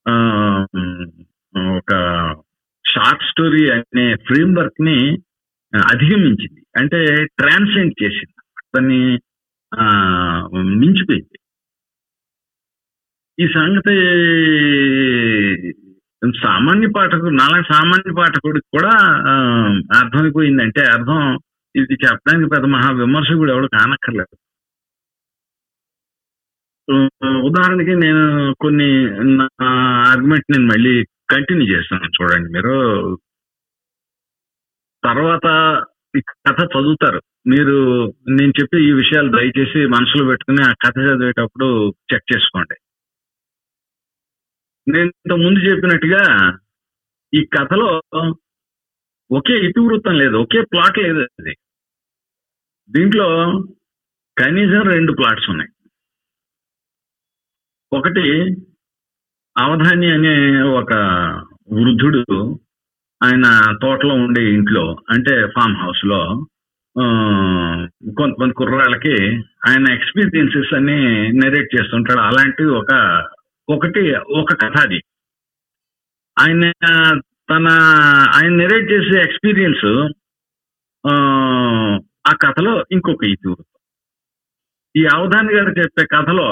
[0.07, 0.13] ఆ,
[1.77, 1.91] ఒక
[2.85, 4.97] షార్ట్ స్టోరీ అనే ఫ్రేమ్ వర్క్ని
[5.73, 6.63] అధిగమించింది.
[6.77, 7.01] అంటే
[7.39, 8.35] ట్రాన్సెండ్ చేసింది.
[8.75, 9.01] దాన్ని
[9.73, 9.85] ఆ,
[10.81, 11.37] మించిపోయింది.
[13.39, 13.97] ఈ సంగతి
[16.43, 18.93] సామాన్య పాఠకుడు నాలాంటి సామాన్య పాఠకుడికి కూడా
[19.99, 21.21] అర్థమైపోయింది అంటే అర్థం
[21.77, 24.37] ఇది చెప్పడానికి పెద్ద మహా విమర్శకుడు ఎవడు కానక్కర్లేదు.
[27.49, 28.89] ఉదాహరణకి నేను కొన్ని
[29.37, 29.49] నా
[30.11, 33.19] ఆర్గ్యుమెంట్ నేను మళ్ళీ కంటిన్యూ చేస్తాను చూడండి మీరు.
[35.05, 35.47] తర్వాత
[36.19, 37.23] ఈ కథ చదువుతారు.
[37.47, 42.77] మీరు నేను చెప్పే ఈ విషయాలు దయచేసి మనసులో పెట్టుకుని ఆ కథ చదివేటప్పుడు చెక్ చేసుకోండి.
[44.89, 46.23] నేను ఇంత ముందు చెప్పినట్టుగా
[47.35, 47.89] ఈ కథలో
[49.31, 51.53] ఒకే ఇతివృత్తం లేదు ఒకే ప్లాట్ లేదు అది.
[52.91, 53.29] దీంట్లో
[54.37, 55.71] కనీసం రెండు ప్లాట్స్ ఉన్నాయి.
[57.93, 58.25] ఒకటి
[59.57, 60.35] అవధాని అనే
[60.73, 60.93] ఒక
[61.73, 62.23] వృద్ధుడు
[63.21, 63.47] ఆయన
[63.83, 66.21] తోటలో ఉండే ఇంట్లో అంటే ఫామ్ హౌస్లో
[66.97, 67.05] ఆ,
[68.17, 69.17] కొంతమంది కుర్రాళ్ళకి
[69.69, 70.97] ఆయన ఎక్స్పీరియన్సెస్ అన్ని
[71.37, 72.21] నెరేట్ చేస్తుంటాడు.
[72.21, 72.91] అలాంటి ఒక
[73.69, 74.99] ఒకటి ఒక కథ అది.
[76.37, 76.65] ఆయన
[77.51, 77.67] తన
[78.37, 79.87] ఆయన నెరేట్ చేసే ఎక్స్పీరియన్స్
[82.31, 83.67] ఆ కథలో ఇంకొక ఇతివృత్తం
[84.95, 86.49] ఈ అవధాని గారు చెప్పే కథలో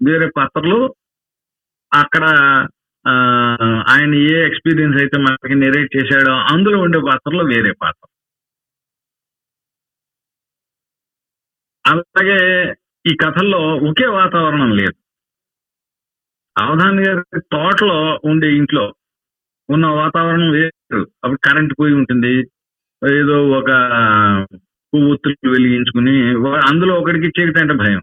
[0.00, 0.78] వేరే పాత్రలు
[1.92, 2.24] అక్కడ
[3.94, 8.04] ఆయన ఏ ఎక్స్పీరియన్స్ అయితే మనకి నెరేట్ చేశాడో అందులో ఉండే పాత్రలో వేరే పాత్ర.
[11.84, 12.38] అలాగే
[13.04, 13.60] ఈ కథల్లో
[13.90, 14.96] ఒకే వాతావరణం లేదు.
[16.60, 18.84] అవధాని గారి తోటలో ఉండే ఇంట్లో
[19.70, 21.00] ఉన్న వాతావరణం వేరు.
[21.24, 22.34] అప్పుడు కరెంట్ పోయి ఉంటుంది.
[23.16, 23.70] ఏదో ఒక
[24.92, 26.14] పువ్వొత్తులు వెలిగించుకుని
[26.70, 28.00] అందులో ఒకడికి చీకటి అంటే భయం.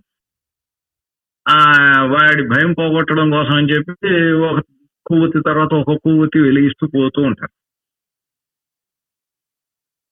[1.45, 1.57] ఆ
[2.05, 4.09] వాడి భయం పోగొట్టడం కోసం అని చెప్పి
[4.49, 4.59] ఒక
[5.05, 7.53] కొవ్వొత్తి తర్వాత ఒక కొవ్వొత్తి వెలిగిస్తూ పోతూ ఉంటారు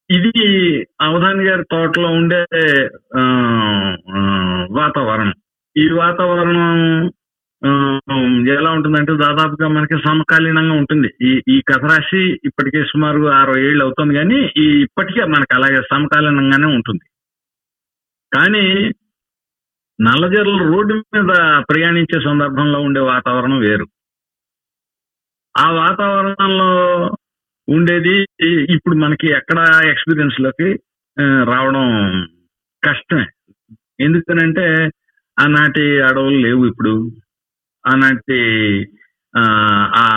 [0.09, 0.31] ఇది
[1.01, 2.41] అవధాని గారి తోటలో ఉండే
[3.17, 3.21] ఆ,
[4.71, 5.33] వాతావరణం.
[5.77, 6.67] ఈ వాతావరణం
[8.55, 11.09] ఎలా ఉంటుందంటే దాదాపుగా మనకి సమకాలీనంగా ఉంటుంది.
[11.29, 16.69] ఈ ఈ కథ రాసి ఇప్పటికే సుమారు అరవై ఏళ్ళు అవుతుంది కానీ ఈ ఇప్పటికే మనకి అలాగే సమకాలీనంగానే
[16.77, 17.05] ఉంటుంది.
[18.31, 18.65] కానీ
[19.99, 21.31] నల్లజర్ల రోడ్డు మీద
[21.69, 23.85] ప్రయాణించే సందర్భంలో ఉండే వాతావరణం వేరు.
[25.55, 26.69] ఆ వాతావరణంలో
[27.67, 28.15] ఉండేది
[28.75, 29.59] ఇప్పుడు మనకి ఎక్కడ
[29.91, 30.69] ఎక్స్పీరియన్స్లోకి
[31.51, 31.85] రావడం
[32.83, 33.25] కష్టమే.
[34.05, 34.65] ఎందుకనంటే
[35.37, 36.93] ఆనాటి అడవులు లేవు ఇప్పుడు.
[37.85, 38.39] అలాంటి
[39.37, 39.41] ఆ,
[39.95, 40.07] ఆ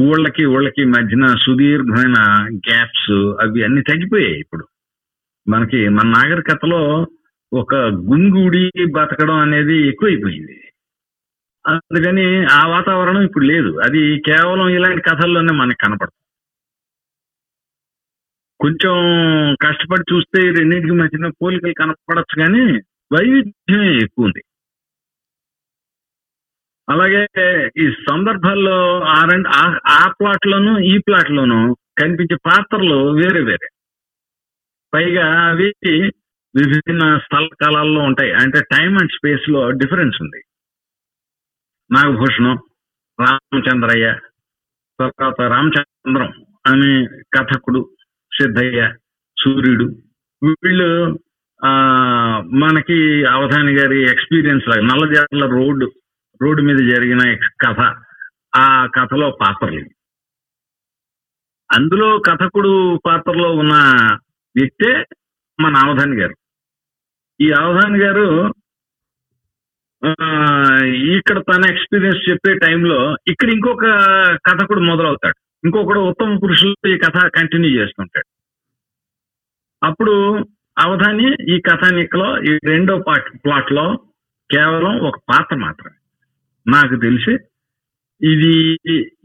[0.00, 2.18] ఊళ్ళకి ఊళ్ళకి మధ్యన సుదీర్ఘమైన
[2.56, 4.64] గ్యాప్స్ అవి అన్ని తగ్గిపోయాయి ఇప్పుడు.
[5.48, 7.06] మనకి మన నాగరికతలో
[7.52, 10.56] ఒక గుంగుడి బతకడం అనేది ఎక్కువైపోయింది.
[11.66, 13.78] అందుకని ఆ వాతావరణం ఇప్పుడు లేదు.
[13.78, 16.16] అది కేవలం ఇలాంటి కథల్లోనే మనకి కనపడుతుంది.
[18.60, 18.94] కొంచెం
[19.66, 22.62] కష్టపడి చూస్తే రెండింటికి మధ్యన పోలికలు కనపడచ్చు కానీ
[23.12, 24.42] వైవిధ్యం ఎక్కువ ఉంది.
[26.90, 27.26] అలాగే
[27.78, 33.68] ఈ సందర్భాల్లో ఆ రెండు ఆ- ఆ ప్లాట్ లోను ఈ ప్లాట్ లోను కనిపించే పాత్రలు వేరే వేరే.
[34.94, 35.74] పైగా అవి
[36.56, 38.32] విభిన్న స్థల కాలాల్లో ఉంటాయి.
[38.32, 40.42] అంటే టైం అండ్ స్పేస్లో డిఫరెన్స్ ఉంది.
[41.90, 42.58] నాగభూషణం
[43.20, 44.18] రామచంద్రయ్య
[45.00, 46.32] తర్వాత రామచంద్రం
[46.66, 47.90] అని కథకుడు
[48.42, 48.94] సిద్ధయ్య
[49.44, 49.84] సూర్యుడు.
[50.42, 51.18] వీళ్ళు
[51.64, 51.72] ఆ
[52.40, 55.92] మనకి అవధాని గారి ఎక్స్పీరియన్స్ లాగా నల్లజర్ల రోడ్డు
[56.42, 57.22] రోడ్డు మీద జరిగిన
[57.64, 57.80] కథ
[58.56, 59.82] ఆ కథలో పాత్రలు
[61.70, 63.74] అందులో కథకుడు పాత్రలో ఉన్న
[64.56, 64.92] వ్యక్తే
[65.60, 66.34] మన అవధాని గారు.
[67.40, 68.26] ఈ అవధాని గారు
[71.16, 73.84] ఇక్కడ తన ఎక్స్పీరియన్స్ చెప్పే టైంలో ఇక్కడ ఇంకొక
[74.48, 75.38] కథకుడు మొదలవుతాడు.
[75.64, 78.28] ఇంకొకడు ఉత్తమ పురుషులు ఈ కథ కంటిన్యూ చేస్తుంటాడు.
[79.82, 80.14] అప్పుడు
[80.78, 83.86] అవధాని ఈ కథానికలో ఈ రెండో పార్ట్ ప్లాట్లో
[84.50, 85.96] కేవలం ఒక పాత్ర మాత్రమే.
[86.66, 87.32] నాకు తెలిసి
[88.26, 88.54] ఇది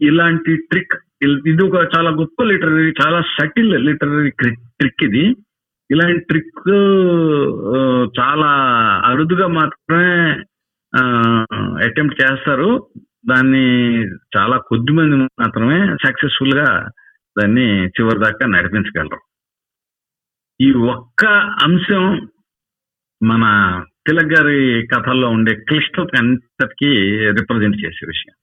[0.02, 5.36] ఇలాంటి ట్రిక్ ఇది ఒక చాలా గొప్ప లిటరీ చాలా సటిల్ లిటరీ ట్రిక్ ఇది.
[5.91, 6.69] ఇలాంటి ట్రిక్
[8.19, 8.50] చాలా
[9.06, 10.43] అరుదుగా మాత్రమే
[11.86, 12.88] అటెంప్ట్ చేస్తారు.
[13.30, 14.04] దాన్ని
[14.38, 16.89] చాలా కొద్ది మంది మాత్రమే సక్సెస్ఫుల్గా
[17.39, 19.19] దాన్ని చివరి దాకా నడిపించగలరు.
[20.62, 21.26] ఈ ఒక్క
[21.63, 22.30] అంశం
[23.24, 23.43] మన
[24.08, 26.89] తిలక్ గారి కథల్లో ఉండే క్లిష్టత అంతటికి
[27.32, 28.36] రిప్రజెంట్ చేసే విషయం.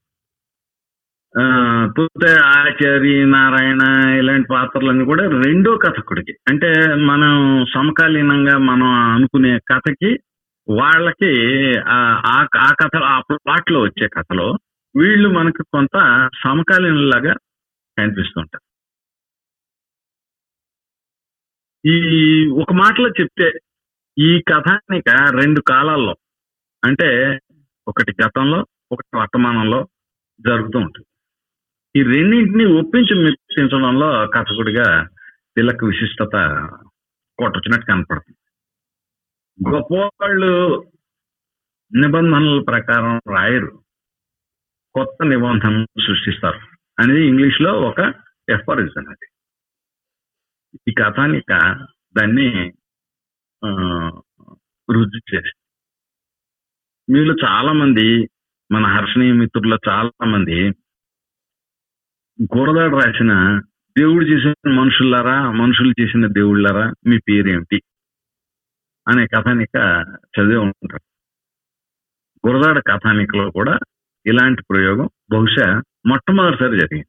[1.41, 3.81] ఆ, ఆచార్య ఆచారి నారాయణ
[4.19, 6.31] ఇలాంటి పాత్రలన్నీ కూడా రెండో కథకుడికి.
[6.31, 10.19] అంటే మనం సమకాలీనంగా మనం అనుకునే కథకి
[10.69, 11.33] వాళ్ళకి
[11.79, 12.45] ఆ
[12.83, 14.57] కథ ఆ ప్లాట్ వచ్చే కథలో
[14.95, 17.33] వీళ్ళు మనకు కొంత సమకాలీనలాగా
[17.97, 18.63] కనిపిస్తుంటారు
[21.85, 23.51] ఈ ఒక మాటలో చెప్తే
[24.17, 25.03] ఈ కథానిక
[25.41, 26.15] రెండు కాలాల్లో
[26.83, 27.39] అంటే
[27.87, 29.87] ఒకటి గతంలో ఒకటి వర్తమానంలో
[30.39, 31.07] జరుగుతూ ఉంటుంది.
[31.95, 35.09] ఈ రెండింటిని ఒప్పించి మెప్పించడంలో కథకుడిగా
[35.55, 36.35] తిలక్ విశిష్టత
[37.39, 38.37] కొట్టొచ్చినట్టు కనపడుతుంది.
[39.73, 40.83] గొప్పవాళ్ళు
[41.95, 43.83] నిబంధనల ప్రకారం రాయరు.
[44.93, 46.59] కొత్త నిబంధనలు సృష్టిస్తారు
[46.99, 47.99] అనేది ఇంగ్లీష్లో ఒక
[48.49, 49.27] ఎఫరిజన్ అది.
[50.87, 51.51] ఈ కథానిక
[52.17, 52.73] దాన్ని
[54.93, 55.53] రుజువు చేసి
[57.09, 58.29] మీలో చాలా మంది
[58.71, 60.69] మన హర్షణీయ మిత్రుల్లో చాలా మంది
[62.43, 63.59] గోడదాడు రాసిన
[63.97, 67.81] దేవుడు చేసిన మనుషులారా మనుషులు చేసిన దేవుళ్ళారా మీ పేరేమిటి?
[69.07, 69.77] అనే కథానిక
[70.21, 71.01] చదివి ఉంటారు.
[72.47, 73.79] గురదాడ కథానికలో కూడా
[74.25, 77.07] ఇలాంటి ప్రయోగం బహుశా మొట్టమొదటిసారి జరిగింది.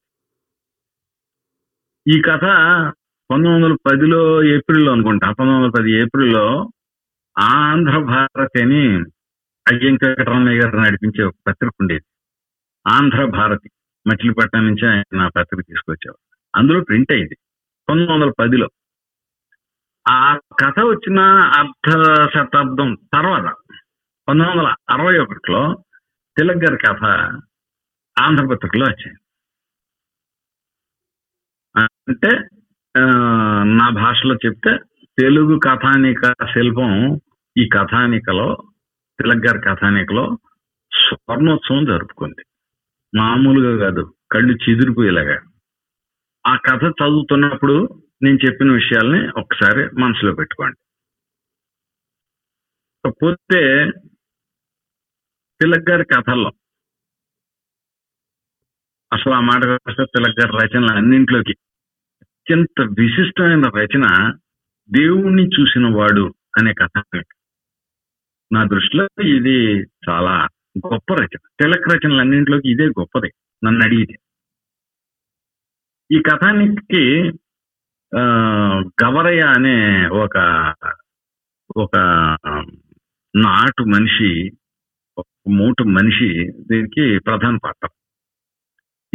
[2.18, 2.44] ఈ కథ
[3.30, 6.72] పంతొమ్మిది వందల పదిలో ఏప్రిల్లో అనుకుంటా పంతొమ్మిది వందల పది ఏప్రిల్లో
[7.38, 8.98] ఆంధ్ర భారతి అని
[9.72, 9.98] అయ్యం
[10.64, 12.04] గారు నడిపించే ఒక పత్రిక ఉండేది.
[12.88, 13.70] ఆంధ్ర భారతి
[14.08, 16.38] మచిలీపట్నం నుంచి ఆయన పత్రిక తీసుకొచ్చేవారు.
[16.56, 17.36] అందులో ప్రింట్ అయింది
[17.88, 18.68] పంతొమ్మిది వందల పదిలో.
[20.08, 21.20] ఆ కథ వచ్చిన
[21.58, 21.90] అర్ధ
[22.34, 23.44] శతాబ్దం తర్వాత
[24.28, 25.84] పంతొమ్మిది వందల అరవై ఒకటిలో
[26.38, 27.04] తిలక్ గారి కథ
[28.18, 29.18] ఆంధ్రపత్రికలో వచ్చింది.
[31.76, 32.48] అంటే
[33.78, 34.72] నా భాషలో చెప్తే
[35.18, 36.92] తెలుగు కథానిక శిల్పం
[37.56, 38.46] ఈ కథానికలో
[39.18, 40.38] తిలక్ గారి కథానికలో
[40.92, 42.42] స్వర్ణోత్సవం జరుపుకుంది.
[43.14, 45.36] మామూలుగా కాదు కళ్ళు చెదిరిపోయేలాగా.
[46.46, 47.76] ఆ కథ చదువుతున్నప్పుడు
[48.22, 50.78] నేను చెప్పిన విషయాల్ని ఒకసారి మనసులో పెట్టుకోండి.
[53.10, 53.90] పోతే
[55.60, 56.52] తిలక్ గారి కథల్లో
[59.12, 59.62] అసలు ఆ మాట
[60.00, 61.54] తిలక్ గారి రచనలు అన్నింట్లోకి
[62.44, 64.32] అత్యంత విశిష్టమైన రచన
[64.90, 67.22] దేవుణ్ణి చూసిన వాడు అనే కథ
[68.52, 71.38] నా దృష్టిలో ఇది చాలా గొప్ప రచన.
[71.60, 73.32] తిలక్ రచనలు అన్నింటిలోకి ఇదే గొప్పది.
[73.64, 74.16] నన్ను అడిగితే.
[76.12, 77.32] ఈ కథానికి
[78.18, 78.22] ఆ,
[79.04, 80.36] గవరయ్య అనే ఒక
[81.76, 81.96] ఒక
[83.36, 84.52] నాటు మనిషి
[85.18, 87.88] ఒక మూటు మనిషి దీనికి ప్రధాన పాత్ర.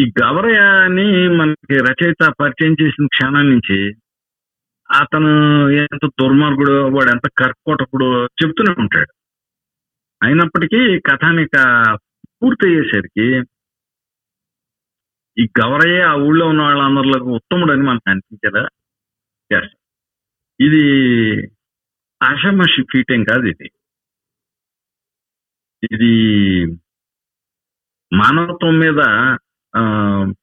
[0.01, 3.77] ఈ గవరయాని మనకి రచయిత పరిచయం చేసిన క్షణం నుంచి
[4.89, 5.31] అతను
[5.69, 9.11] ఎంత దుర్మార్గుడు వాడు ఎంత కర్కోటకుడు చెప్తూనే ఉంటాడు.
[10.23, 11.57] అయినప్పటికీ కథానిక
[12.43, 13.27] పూర్తి అయ్యేసరికి
[15.37, 18.63] ఈ గవరయ్య ఆ ఊళ్ళో ఉన్న వాళ్ళందరిలోకి అని మనకు అనిపించేదా
[19.51, 19.73] ఎస్
[20.59, 20.83] ఇది
[22.23, 23.67] ఆషామాషి ఫీటేం కాదు ఇది.
[25.83, 26.13] ఇది
[28.11, 29.01] మానవత్వం మీద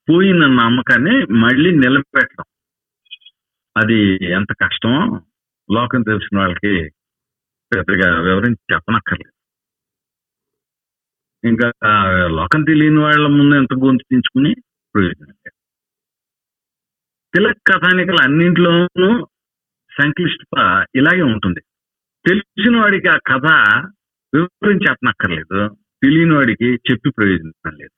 [0.08, 2.44] పోయిన నమ్మకాన్ని మళ్ళీ నిలబెట్టడం.
[3.76, 5.00] అది ఎంత కష్టమో
[5.72, 6.90] లోకం తెలిసిన వాళ్ళకి
[7.72, 9.32] పెద్దగా వివరించి చెప్పనక్కర్లేదు.
[11.44, 11.68] ఇంకా
[12.26, 14.54] లోకం తెలియని వాళ్ళ ముందు ఎంత గొంతు తెచ్చుకుని
[14.94, 15.50] ప్రయోజనం లేదు.
[17.34, 19.26] తిలక్ కథానికలు అన్నింటిలోనూ
[20.02, 21.60] సంక్లిష్టత ఇలాగే ఉంటుంది.
[22.28, 23.46] తెలిసిన వాడికి ఆ కథ
[24.34, 25.76] వివరించి చెప్పనక్కర్లేదు.
[26.02, 27.94] తెలియని వాడికి చెప్పి ప్రయోజనం లేదు.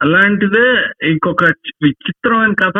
[0.00, 0.66] అలాంటిదే
[1.08, 1.44] ఇంకొక
[1.82, 2.78] విచిత్రమైన కథ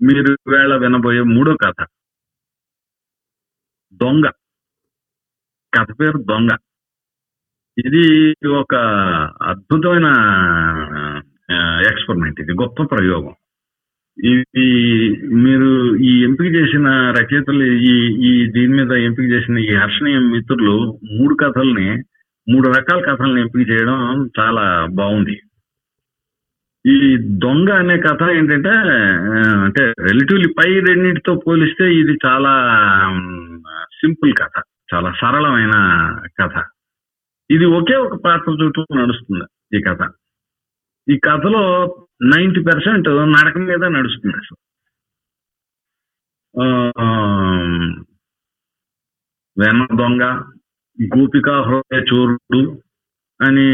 [0.00, 1.78] మీరు వేళ వినబోయే మూడో కథ.
[3.92, 4.24] దొంగ.
[5.72, 6.48] కథ పేరు దొంగ.
[7.78, 8.04] ఇది
[8.54, 8.74] ఒక
[9.42, 10.08] అద్భుతమైన
[11.90, 13.34] ఎక్స్పెరిమెంట్ ఇది గొప్ప ప్రయోగం.
[14.18, 14.66] ఇది
[15.44, 15.70] మీరు
[16.10, 17.94] ఈ ఎంపిక చేసిన రచయితలు ఈ
[18.30, 20.74] ఈ దీని మీద ఎంపిక చేసిన ఈ హర్షణీయ మిత్రులు
[21.12, 21.88] మూడు కథల్ని
[22.50, 23.98] మూడు రకాల కథలను ఎంపిక చేయడం
[24.38, 24.64] చాలా
[24.98, 25.36] బాగుంది.
[26.86, 26.96] ఈ
[27.42, 28.72] దొంగ అనే కథ ఏంటంటే
[29.64, 32.52] అంటే రిలేటివ్లీ పై రెండింటితో పోలిస్తే ఇది చాలా
[34.00, 34.56] సింపుల్ కథ
[34.94, 35.74] చాలా సరళమైన
[36.40, 36.56] కథ.
[37.50, 39.46] ఇది ఒకే ఒక పాత్ర చుట్టూ నడుస్తుంది
[39.78, 40.02] ఈ కథ.
[41.08, 41.62] ఈ కథలో
[42.22, 44.58] నైంటీ పర్సెంట్ నడక మీద నడుస్తుంది అసలు.
[49.56, 50.22] వెన్న దొంగ
[50.98, 52.60] గోపికా హృదయ చోరుడు
[53.40, 53.66] అని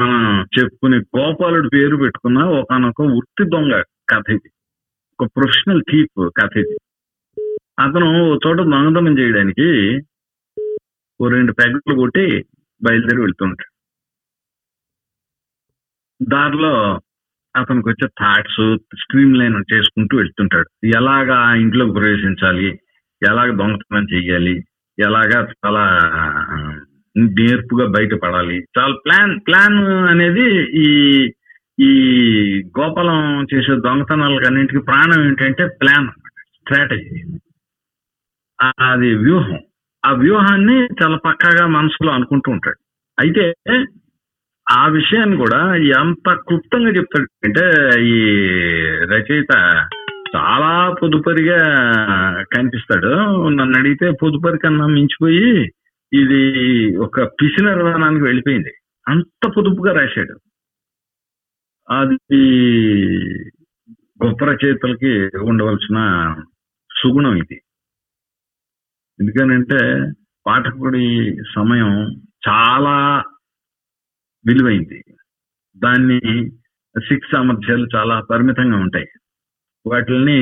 [0.00, 4.50] మనం చెప్పుకునే గోపాలుడు పేరు పెట్టుకున్న ఒకనొక వృత్తి దొంగ కథ ఇది.
[5.20, 6.76] ఒక ప్రొఫెషనల్ థీప్ కథ ఇది.
[7.78, 9.66] అతను ఓ చోట దొంగతనం చేయడానికి
[11.20, 12.44] ఓ రెండు పెగ్గులు కొట్టి
[12.82, 13.74] బయలుదేరి వెళ్తుంటాడు
[16.22, 17.00] దారిలో
[17.56, 18.62] అతనికి వచ్చే థాట్స్
[19.02, 20.68] స్ట్రీమ్ లైన్ చేసుకుంటూ వెళ్తుంటాడు.
[20.96, 22.68] ఎలాగా ఇంట్లో ఇంట్లోకి ప్రవేశించాలి?
[23.22, 24.54] ఎలాగ దొంగతనం చేయాలి?
[25.00, 25.98] ఎలాగా చాలా
[27.16, 31.30] నేర్పుగా బయటపడాలి చాలా ప్లాన్ ప్లాన్ అనేది ఈ
[31.80, 31.92] ఈ
[32.78, 36.08] గోపాలం చేసే దొంగతనాలు కన్నింటికి ప్రాణం ఏంటంటే ప్లాన్
[36.40, 37.38] స్ట్రాటజీ.
[38.80, 39.58] అది వ్యూహం.
[40.04, 42.78] ఆ వ్యూహాన్ని చాలా పక్కాగా మనసులో అనుకుంటూ ఉంటాడు.
[43.20, 43.54] అయితే
[44.70, 48.22] ఆ విషయాన్ని కూడా ఎంత క్లుప్తంగా చెప్తాడు అంటే ఈ
[49.04, 49.88] రచయిత
[50.36, 51.58] చాలా పొదుపరిగా
[52.42, 53.48] కనిపిస్తాడు.
[53.48, 55.72] నన్ను అడిగితే పొదుపరి కన్నా మించిపోయి
[56.12, 58.72] ఇది ఒక పిసినర్వానానికి వెళ్ళిపోయింది.
[59.08, 60.40] అంత పొదుపుగా రాశాడు.
[61.90, 62.40] అది
[64.26, 65.98] గొప్ప రచయితలకి ఉండవలసిన
[67.02, 67.62] సుగుణం ఇది.
[69.20, 70.12] ఎందుకనంటే
[70.46, 73.24] పాఠకుడి సమయం చాలా
[74.46, 75.04] విలువైంది.
[75.76, 76.50] దాన్ని
[77.08, 79.06] సిక్స్ సామర్థ్యాలు చాలా పరిమితంగా ఉంటాయి.
[79.86, 80.38] వాటిని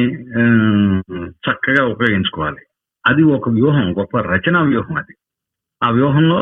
[1.46, 2.62] చక్కగా ఉపయోగించుకోవాలి.
[3.04, 5.14] అది ఒక వ్యూహం గొప్ప రచనా వ్యూహం అది.
[5.82, 6.40] ఆ వ్యూహంలో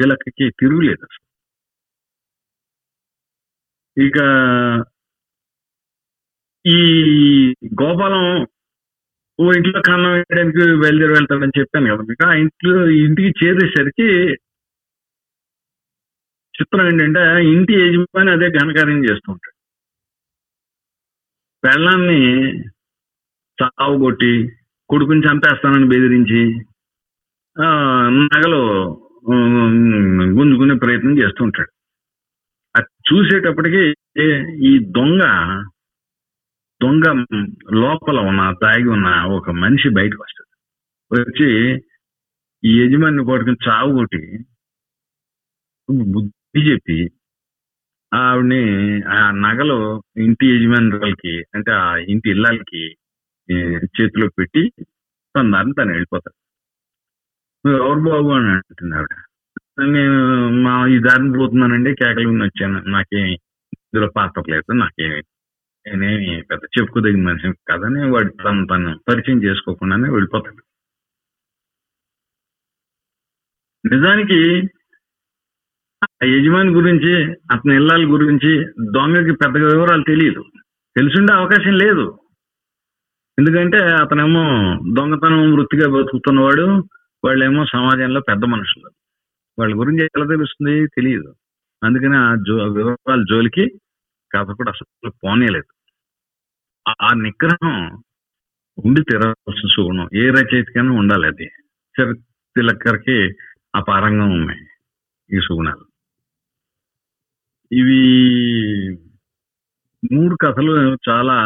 [0.00, 1.22] వీళ్ళకి తిరుగులేదు అసలు.
[3.96, 4.18] ఇక
[6.64, 6.78] ఈ
[7.82, 8.24] గోపాలం
[9.38, 12.22] ఓ ఇంట్లో కన్నం వేయడానికి బయలుదేరి వెళ్తాడని చెప్పాను కదా మీకు.
[12.28, 14.08] ఆ ఇంట్లో ఇంటికి చేరేసరికి
[16.54, 17.22] చిత్రం ఏంటంటే
[17.54, 19.55] ఇంటి యజమాని అదే ఘనకార్యం చేస్తూ ఉంటాడు.
[21.66, 22.20] పెళ్ళాన్ని
[23.58, 24.32] చావు కొట్టి
[24.90, 26.42] కొడుకుని చంపేస్తానని బెదిరించి
[27.56, 27.68] ఆ,
[28.24, 28.60] నగలు
[30.36, 31.70] గుంజుకునే ప్రయత్నం చేస్తూ ఉంటాడు.
[32.74, 33.82] అది చూసేటప్పటికి
[34.62, 35.22] ఈ దొంగ
[36.80, 37.04] దొంగ
[37.74, 40.50] లోపల ఉన్న దాగి ఉన్న ఒక మనిషి బయటకు వస్తాడు.
[41.10, 41.48] వచ్చి
[42.62, 44.22] ఈ యజమాని పట్టుకుని చావు కొట్టి
[46.14, 46.98] బుద్ధి చెప్పి
[48.16, 48.60] ఆవిడని
[49.08, 49.76] ఆ నగలు
[50.16, 52.82] ఇంటి యజమానులకి అంటే ఆ ఇంటి ఇళ్ళకి
[53.96, 54.62] చేతిలో పెట్టి
[55.36, 56.36] తొందరని దాన్ని తను వెళ్ళిపోతాడు.
[57.64, 58.28] నువ్వు ఎవరు బాబు?
[58.28, 59.14] అని అంటుంది ఆవిడ
[59.80, 60.18] నేను
[60.64, 62.78] మా ఈ దారిని పోతున్నానండి కేకలు విని వచ్చాను.
[62.90, 63.32] నాకేమి
[63.74, 65.22] ఇందులో పాత్ర లేదు నాకేమి
[65.86, 70.62] నేనేమి పెద్ద చెప్పుకోదగిన మనిషి కాదని వాడు తను తను పరిచయం చేసుకోకుండానే వెళ్ళిపోతాడు.
[73.84, 74.38] నిజానికి
[76.24, 80.44] యజమాని గురించి అతని ఇళ్ళాల గురించి దొంగకి పెద్దగా వివరాలు తెలియదు.
[80.96, 82.18] తెలిసిండే అవకాశం లేదు.
[83.38, 84.42] ఎందుకంటే అతనేమో
[84.96, 86.84] దొంగతనం వృత్తిగా బతుకుతున్నవాడు
[87.24, 88.90] వాళ్ళేమో సమాజంలో పెద్ద మనుషులు.
[89.58, 91.34] వాళ్ళ గురించి ఎలా తెలుస్తుంది తెలియదు.
[91.84, 93.80] అందుకని ఆ జో వివరాల జోలికి
[94.32, 95.76] కథ కూడా అసలు పోనేలేదు
[96.88, 98.02] ఆ- ఆ నిగ్రహం
[98.84, 100.08] ఉండి తీరవలసిన సుగుణం.
[100.14, 101.50] ఏ రచయితకైనా ఉండాలి అది.
[102.56, 103.34] తిలక్కరికి
[103.74, 104.60] అపారంగా ఉన్నాయి
[105.36, 105.95] ఈ సుగుణాలు.
[107.72, 108.00] ఇవి
[110.12, 111.36] మూడు కథలు చాలా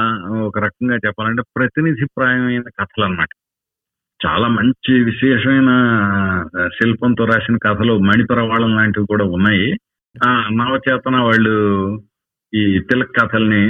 [0.40, 3.28] ఒక రకంగా చెప్పాలంటే ప్రతినిధిప్రాయమైన కథలు అన్నమాట
[4.20, 5.70] చాలా మంచి విశేషమైన
[6.68, 9.72] శిల్పంతో రాసిన కథలు మణిపరవాళం లాంటివి కూడా ఉన్నాయి.
[10.26, 11.54] ఆ నవచేతన వాళ్ళు
[12.54, 13.62] ఈ తిలక్ కథల్ని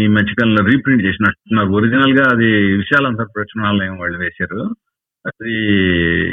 [0.00, 4.60] ఈ మధ్యకాలంలో రీప్రింట్ చేసినట్టున్నారు ఒరిజినల్గా అది విశాలంతర ప్రచురణాలయం వాళ్ళు వేశారు.
[5.26, 5.54] అది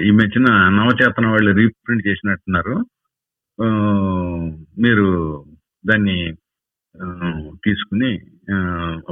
[0.08, 0.48] ఈ మధ్యన
[0.78, 2.76] నవచేతన వాళ్ళు రీప్రింట్ చేసినట్టున్నారు.
[4.82, 5.08] మీరు
[5.84, 6.18] దాన్ని
[7.66, 8.10] తీసుకుని
[8.54, 8.58] ఆ,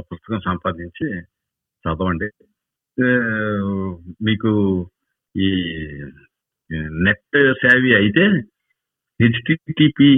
[0.00, 1.06] పుస్తకం సంపాదించి
[1.84, 2.28] చదవండి.
[4.22, 4.50] మీకు
[5.34, 5.48] ఈ
[7.06, 8.24] నెట్ సేవీ అయితే
[9.20, 10.10] HTTP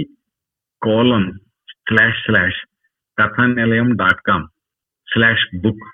[0.83, 1.29] colon
[1.83, 2.61] slash slash
[3.19, 4.47] Kathanilayam dot com
[5.09, 5.85] slash book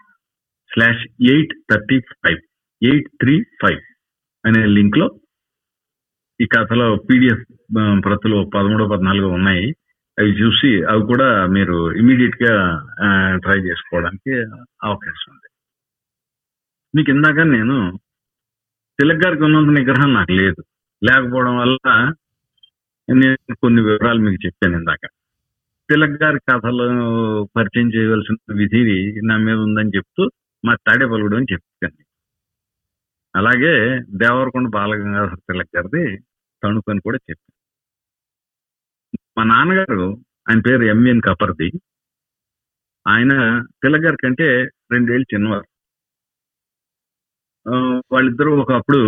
[0.71, 2.41] slash eight thirty five
[2.83, 3.81] eight three five
[4.45, 5.09] అనే లింక్లో
[6.41, 7.45] ఈ కథలో పీడిఎఫ్
[8.01, 9.67] ప్రతులు పదమూడు పద్నాలుగు ఉన్నాయి.
[10.19, 12.55] అవి చూసి అవి కూడా మీరు ఇమీడియట్గా
[13.37, 14.33] ట్రై చేసుకోవడానికి
[14.85, 15.49] అవకాశం ఉంది.
[16.95, 17.99] మీకు ఇందాక నేను
[19.01, 20.65] తిలక్ గారికి ఉన్నంత నిగ్రహం నాకు లేదు.
[21.05, 22.13] లేకపోవడం వల్ల
[23.15, 25.07] నేను కొన్ని వివరాలు మీకు చెప్పాను ఇందాక.
[25.91, 30.31] తిలక్ గారి కథలు పరిచయం చేయవలసిన విధి నా మీద ఉందని చెప్తూ
[30.65, 32.05] మా తాడేపల్లుడు అని చెప్పాను.
[33.37, 36.19] అలాగే దేవరకొండ బాలగంగాధర తిలక్ గారిది
[36.65, 37.56] తణుకు కూడా చెప్పాను.
[39.39, 40.03] మా నాన్నగారు
[40.49, 41.69] ఆయన పేరు ఎంఎన్ కపర్ది.
[43.09, 43.33] ఆయన
[43.85, 44.47] పిల్లగారి గారి కంటే
[44.93, 45.69] రెండేళ్ళు చిన్నవారు.
[48.13, 49.01] వాళ్ళిద్దరూ ఒకప్పుడు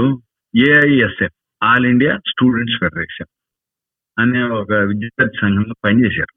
[0.56, 3.30] AISF All India Students Federation
[4.18, 6.34] అనే ఒక విద్యార్థి సంఘంలో పనిచేశారు.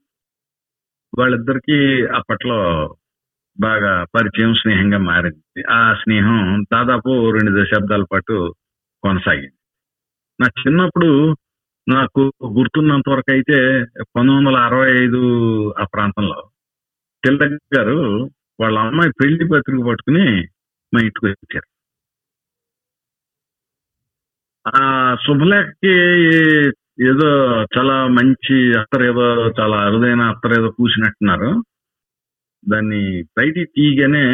[1.19, 1.77] వాళ్ళిద్దరికి
[2.17, 2.59] అప్పట్లో
[3.59, 5.63] బాగా పరిచయం స్నేహంగా మారింది.
[5.71, 8.55] ఆ స్నేహం దాదాపు రెండు దశాబ్దాల పాటు
[9.03, 9.57] కొనసాగింది.
[10.41, 11.09] నా చిన్నప్పుడు
[11.87, 12.21] నాకు
[12.57, 13.57] గుర్తున్నంత వరకు అయితే
[14.13, 15.19] పంతొమ్మిది వందల అరవై ఐదు
[15.79, 16.39] ఆ ప్రాంతంలో
[17.23, 17.97] తిలక్ గారు
[18.59, 20.25] వాళ్ళ అమ్మాయి పెళ్ళి పత్రిక పట్టుకుని
[20.93, 21.67] మా ఇంటికి వచ్చారు.
[24.65, 24.81] ఆ
[25.25, 25.93] శుభలేఖకి
[27.09, 27.29] ఏదో
[27.75, 29.25] చాలా మంచి అత్తరు ఏదో
[29.59, 31.49] చాలా అరుదైన అత్తరు ఏదో పూసినట్టున్నారు.
[32.63, 33.01] దాన్ని
[33.37, 34.25] బయటికి తీయగానే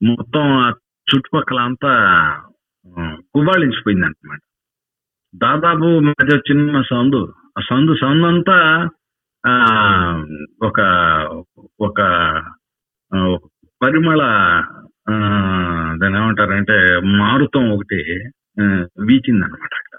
[0.00, 0.68] మొత్తం ఆ
[1.06, 1.92] చుట్టుపక్కల అంతా
[3.34, 4.40] కుబాళించిపోయింది అనమాట
[5.34, 7.20] దాదాపు మధ్య చిన్న సందు.
[7.58, 8.56] ఆ సందు సందు అంతా
[9.44, 9.52] ఆ,
[10.62, 10.78] ఒక
[11.80, 11.98] ఒక
[13.80, 14.20] పరిమళ
[15.10, 15.14] ఆ,
[16.18, 16.76] ఏమంటారంటే
[17.20, 17.98] మారుతం ఒకటి
[19.00, 19.94] వీచింది అనమాట అక్కడ.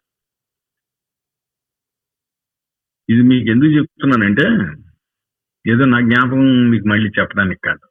[3.09, 4.45] ఇది మీకు ఎందుకు చెప్తున్నానంటే
[5.65, 7.85] ఏదో నా జ్ఞాపకం మీకు మళ్ళీ చెప్పడానికి కాదు.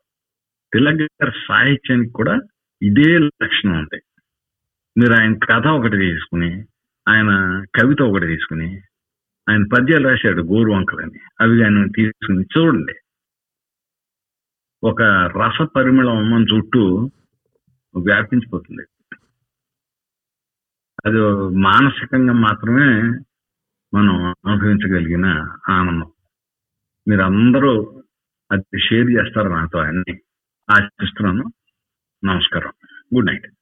[0.72, 2.34] తిలక్ గారి సాహిత్యానికి కూడా
[2.82, 3.08] ఇదే
[3.42, 3.98] లక్షణం ఉంది.
[4.96, 6.50] మీరు ఆయన కథ ఒకటి తీసుకుని
[7.08, 8.80] ఆయన కవిత ఒకటి తీసుకుని
[9.50, 12.94] ఆయన పద్యాలు రాశాడు గోరు వంకలని అవి ఆయన తీసుకుని చూడండి.
[14.84, 15.02] ఒక
[15.42, 17.10] రస పరిమళం మన చుట్టూ
[17.96, 18.82] వ్యాపించిపోతుంది.
[21.06, 21.20] అది
[21.56, 23.02] మానసికంగా మాత్రమే
[23.94, 25.26] మనం అనుభవించగలిగిన
[25.68, 26.12] ఆనందం.
[27.08, 28.02] మీరు అందరూ
[28.52, 30.12] అది షేర్ చేస్తారు నాతో అన్ని.
[30.70, 31.44] ఆశిస్తున్నాను.
[32.24, 32.72] నమస్కారం.
[33.14, 33.57] Good night.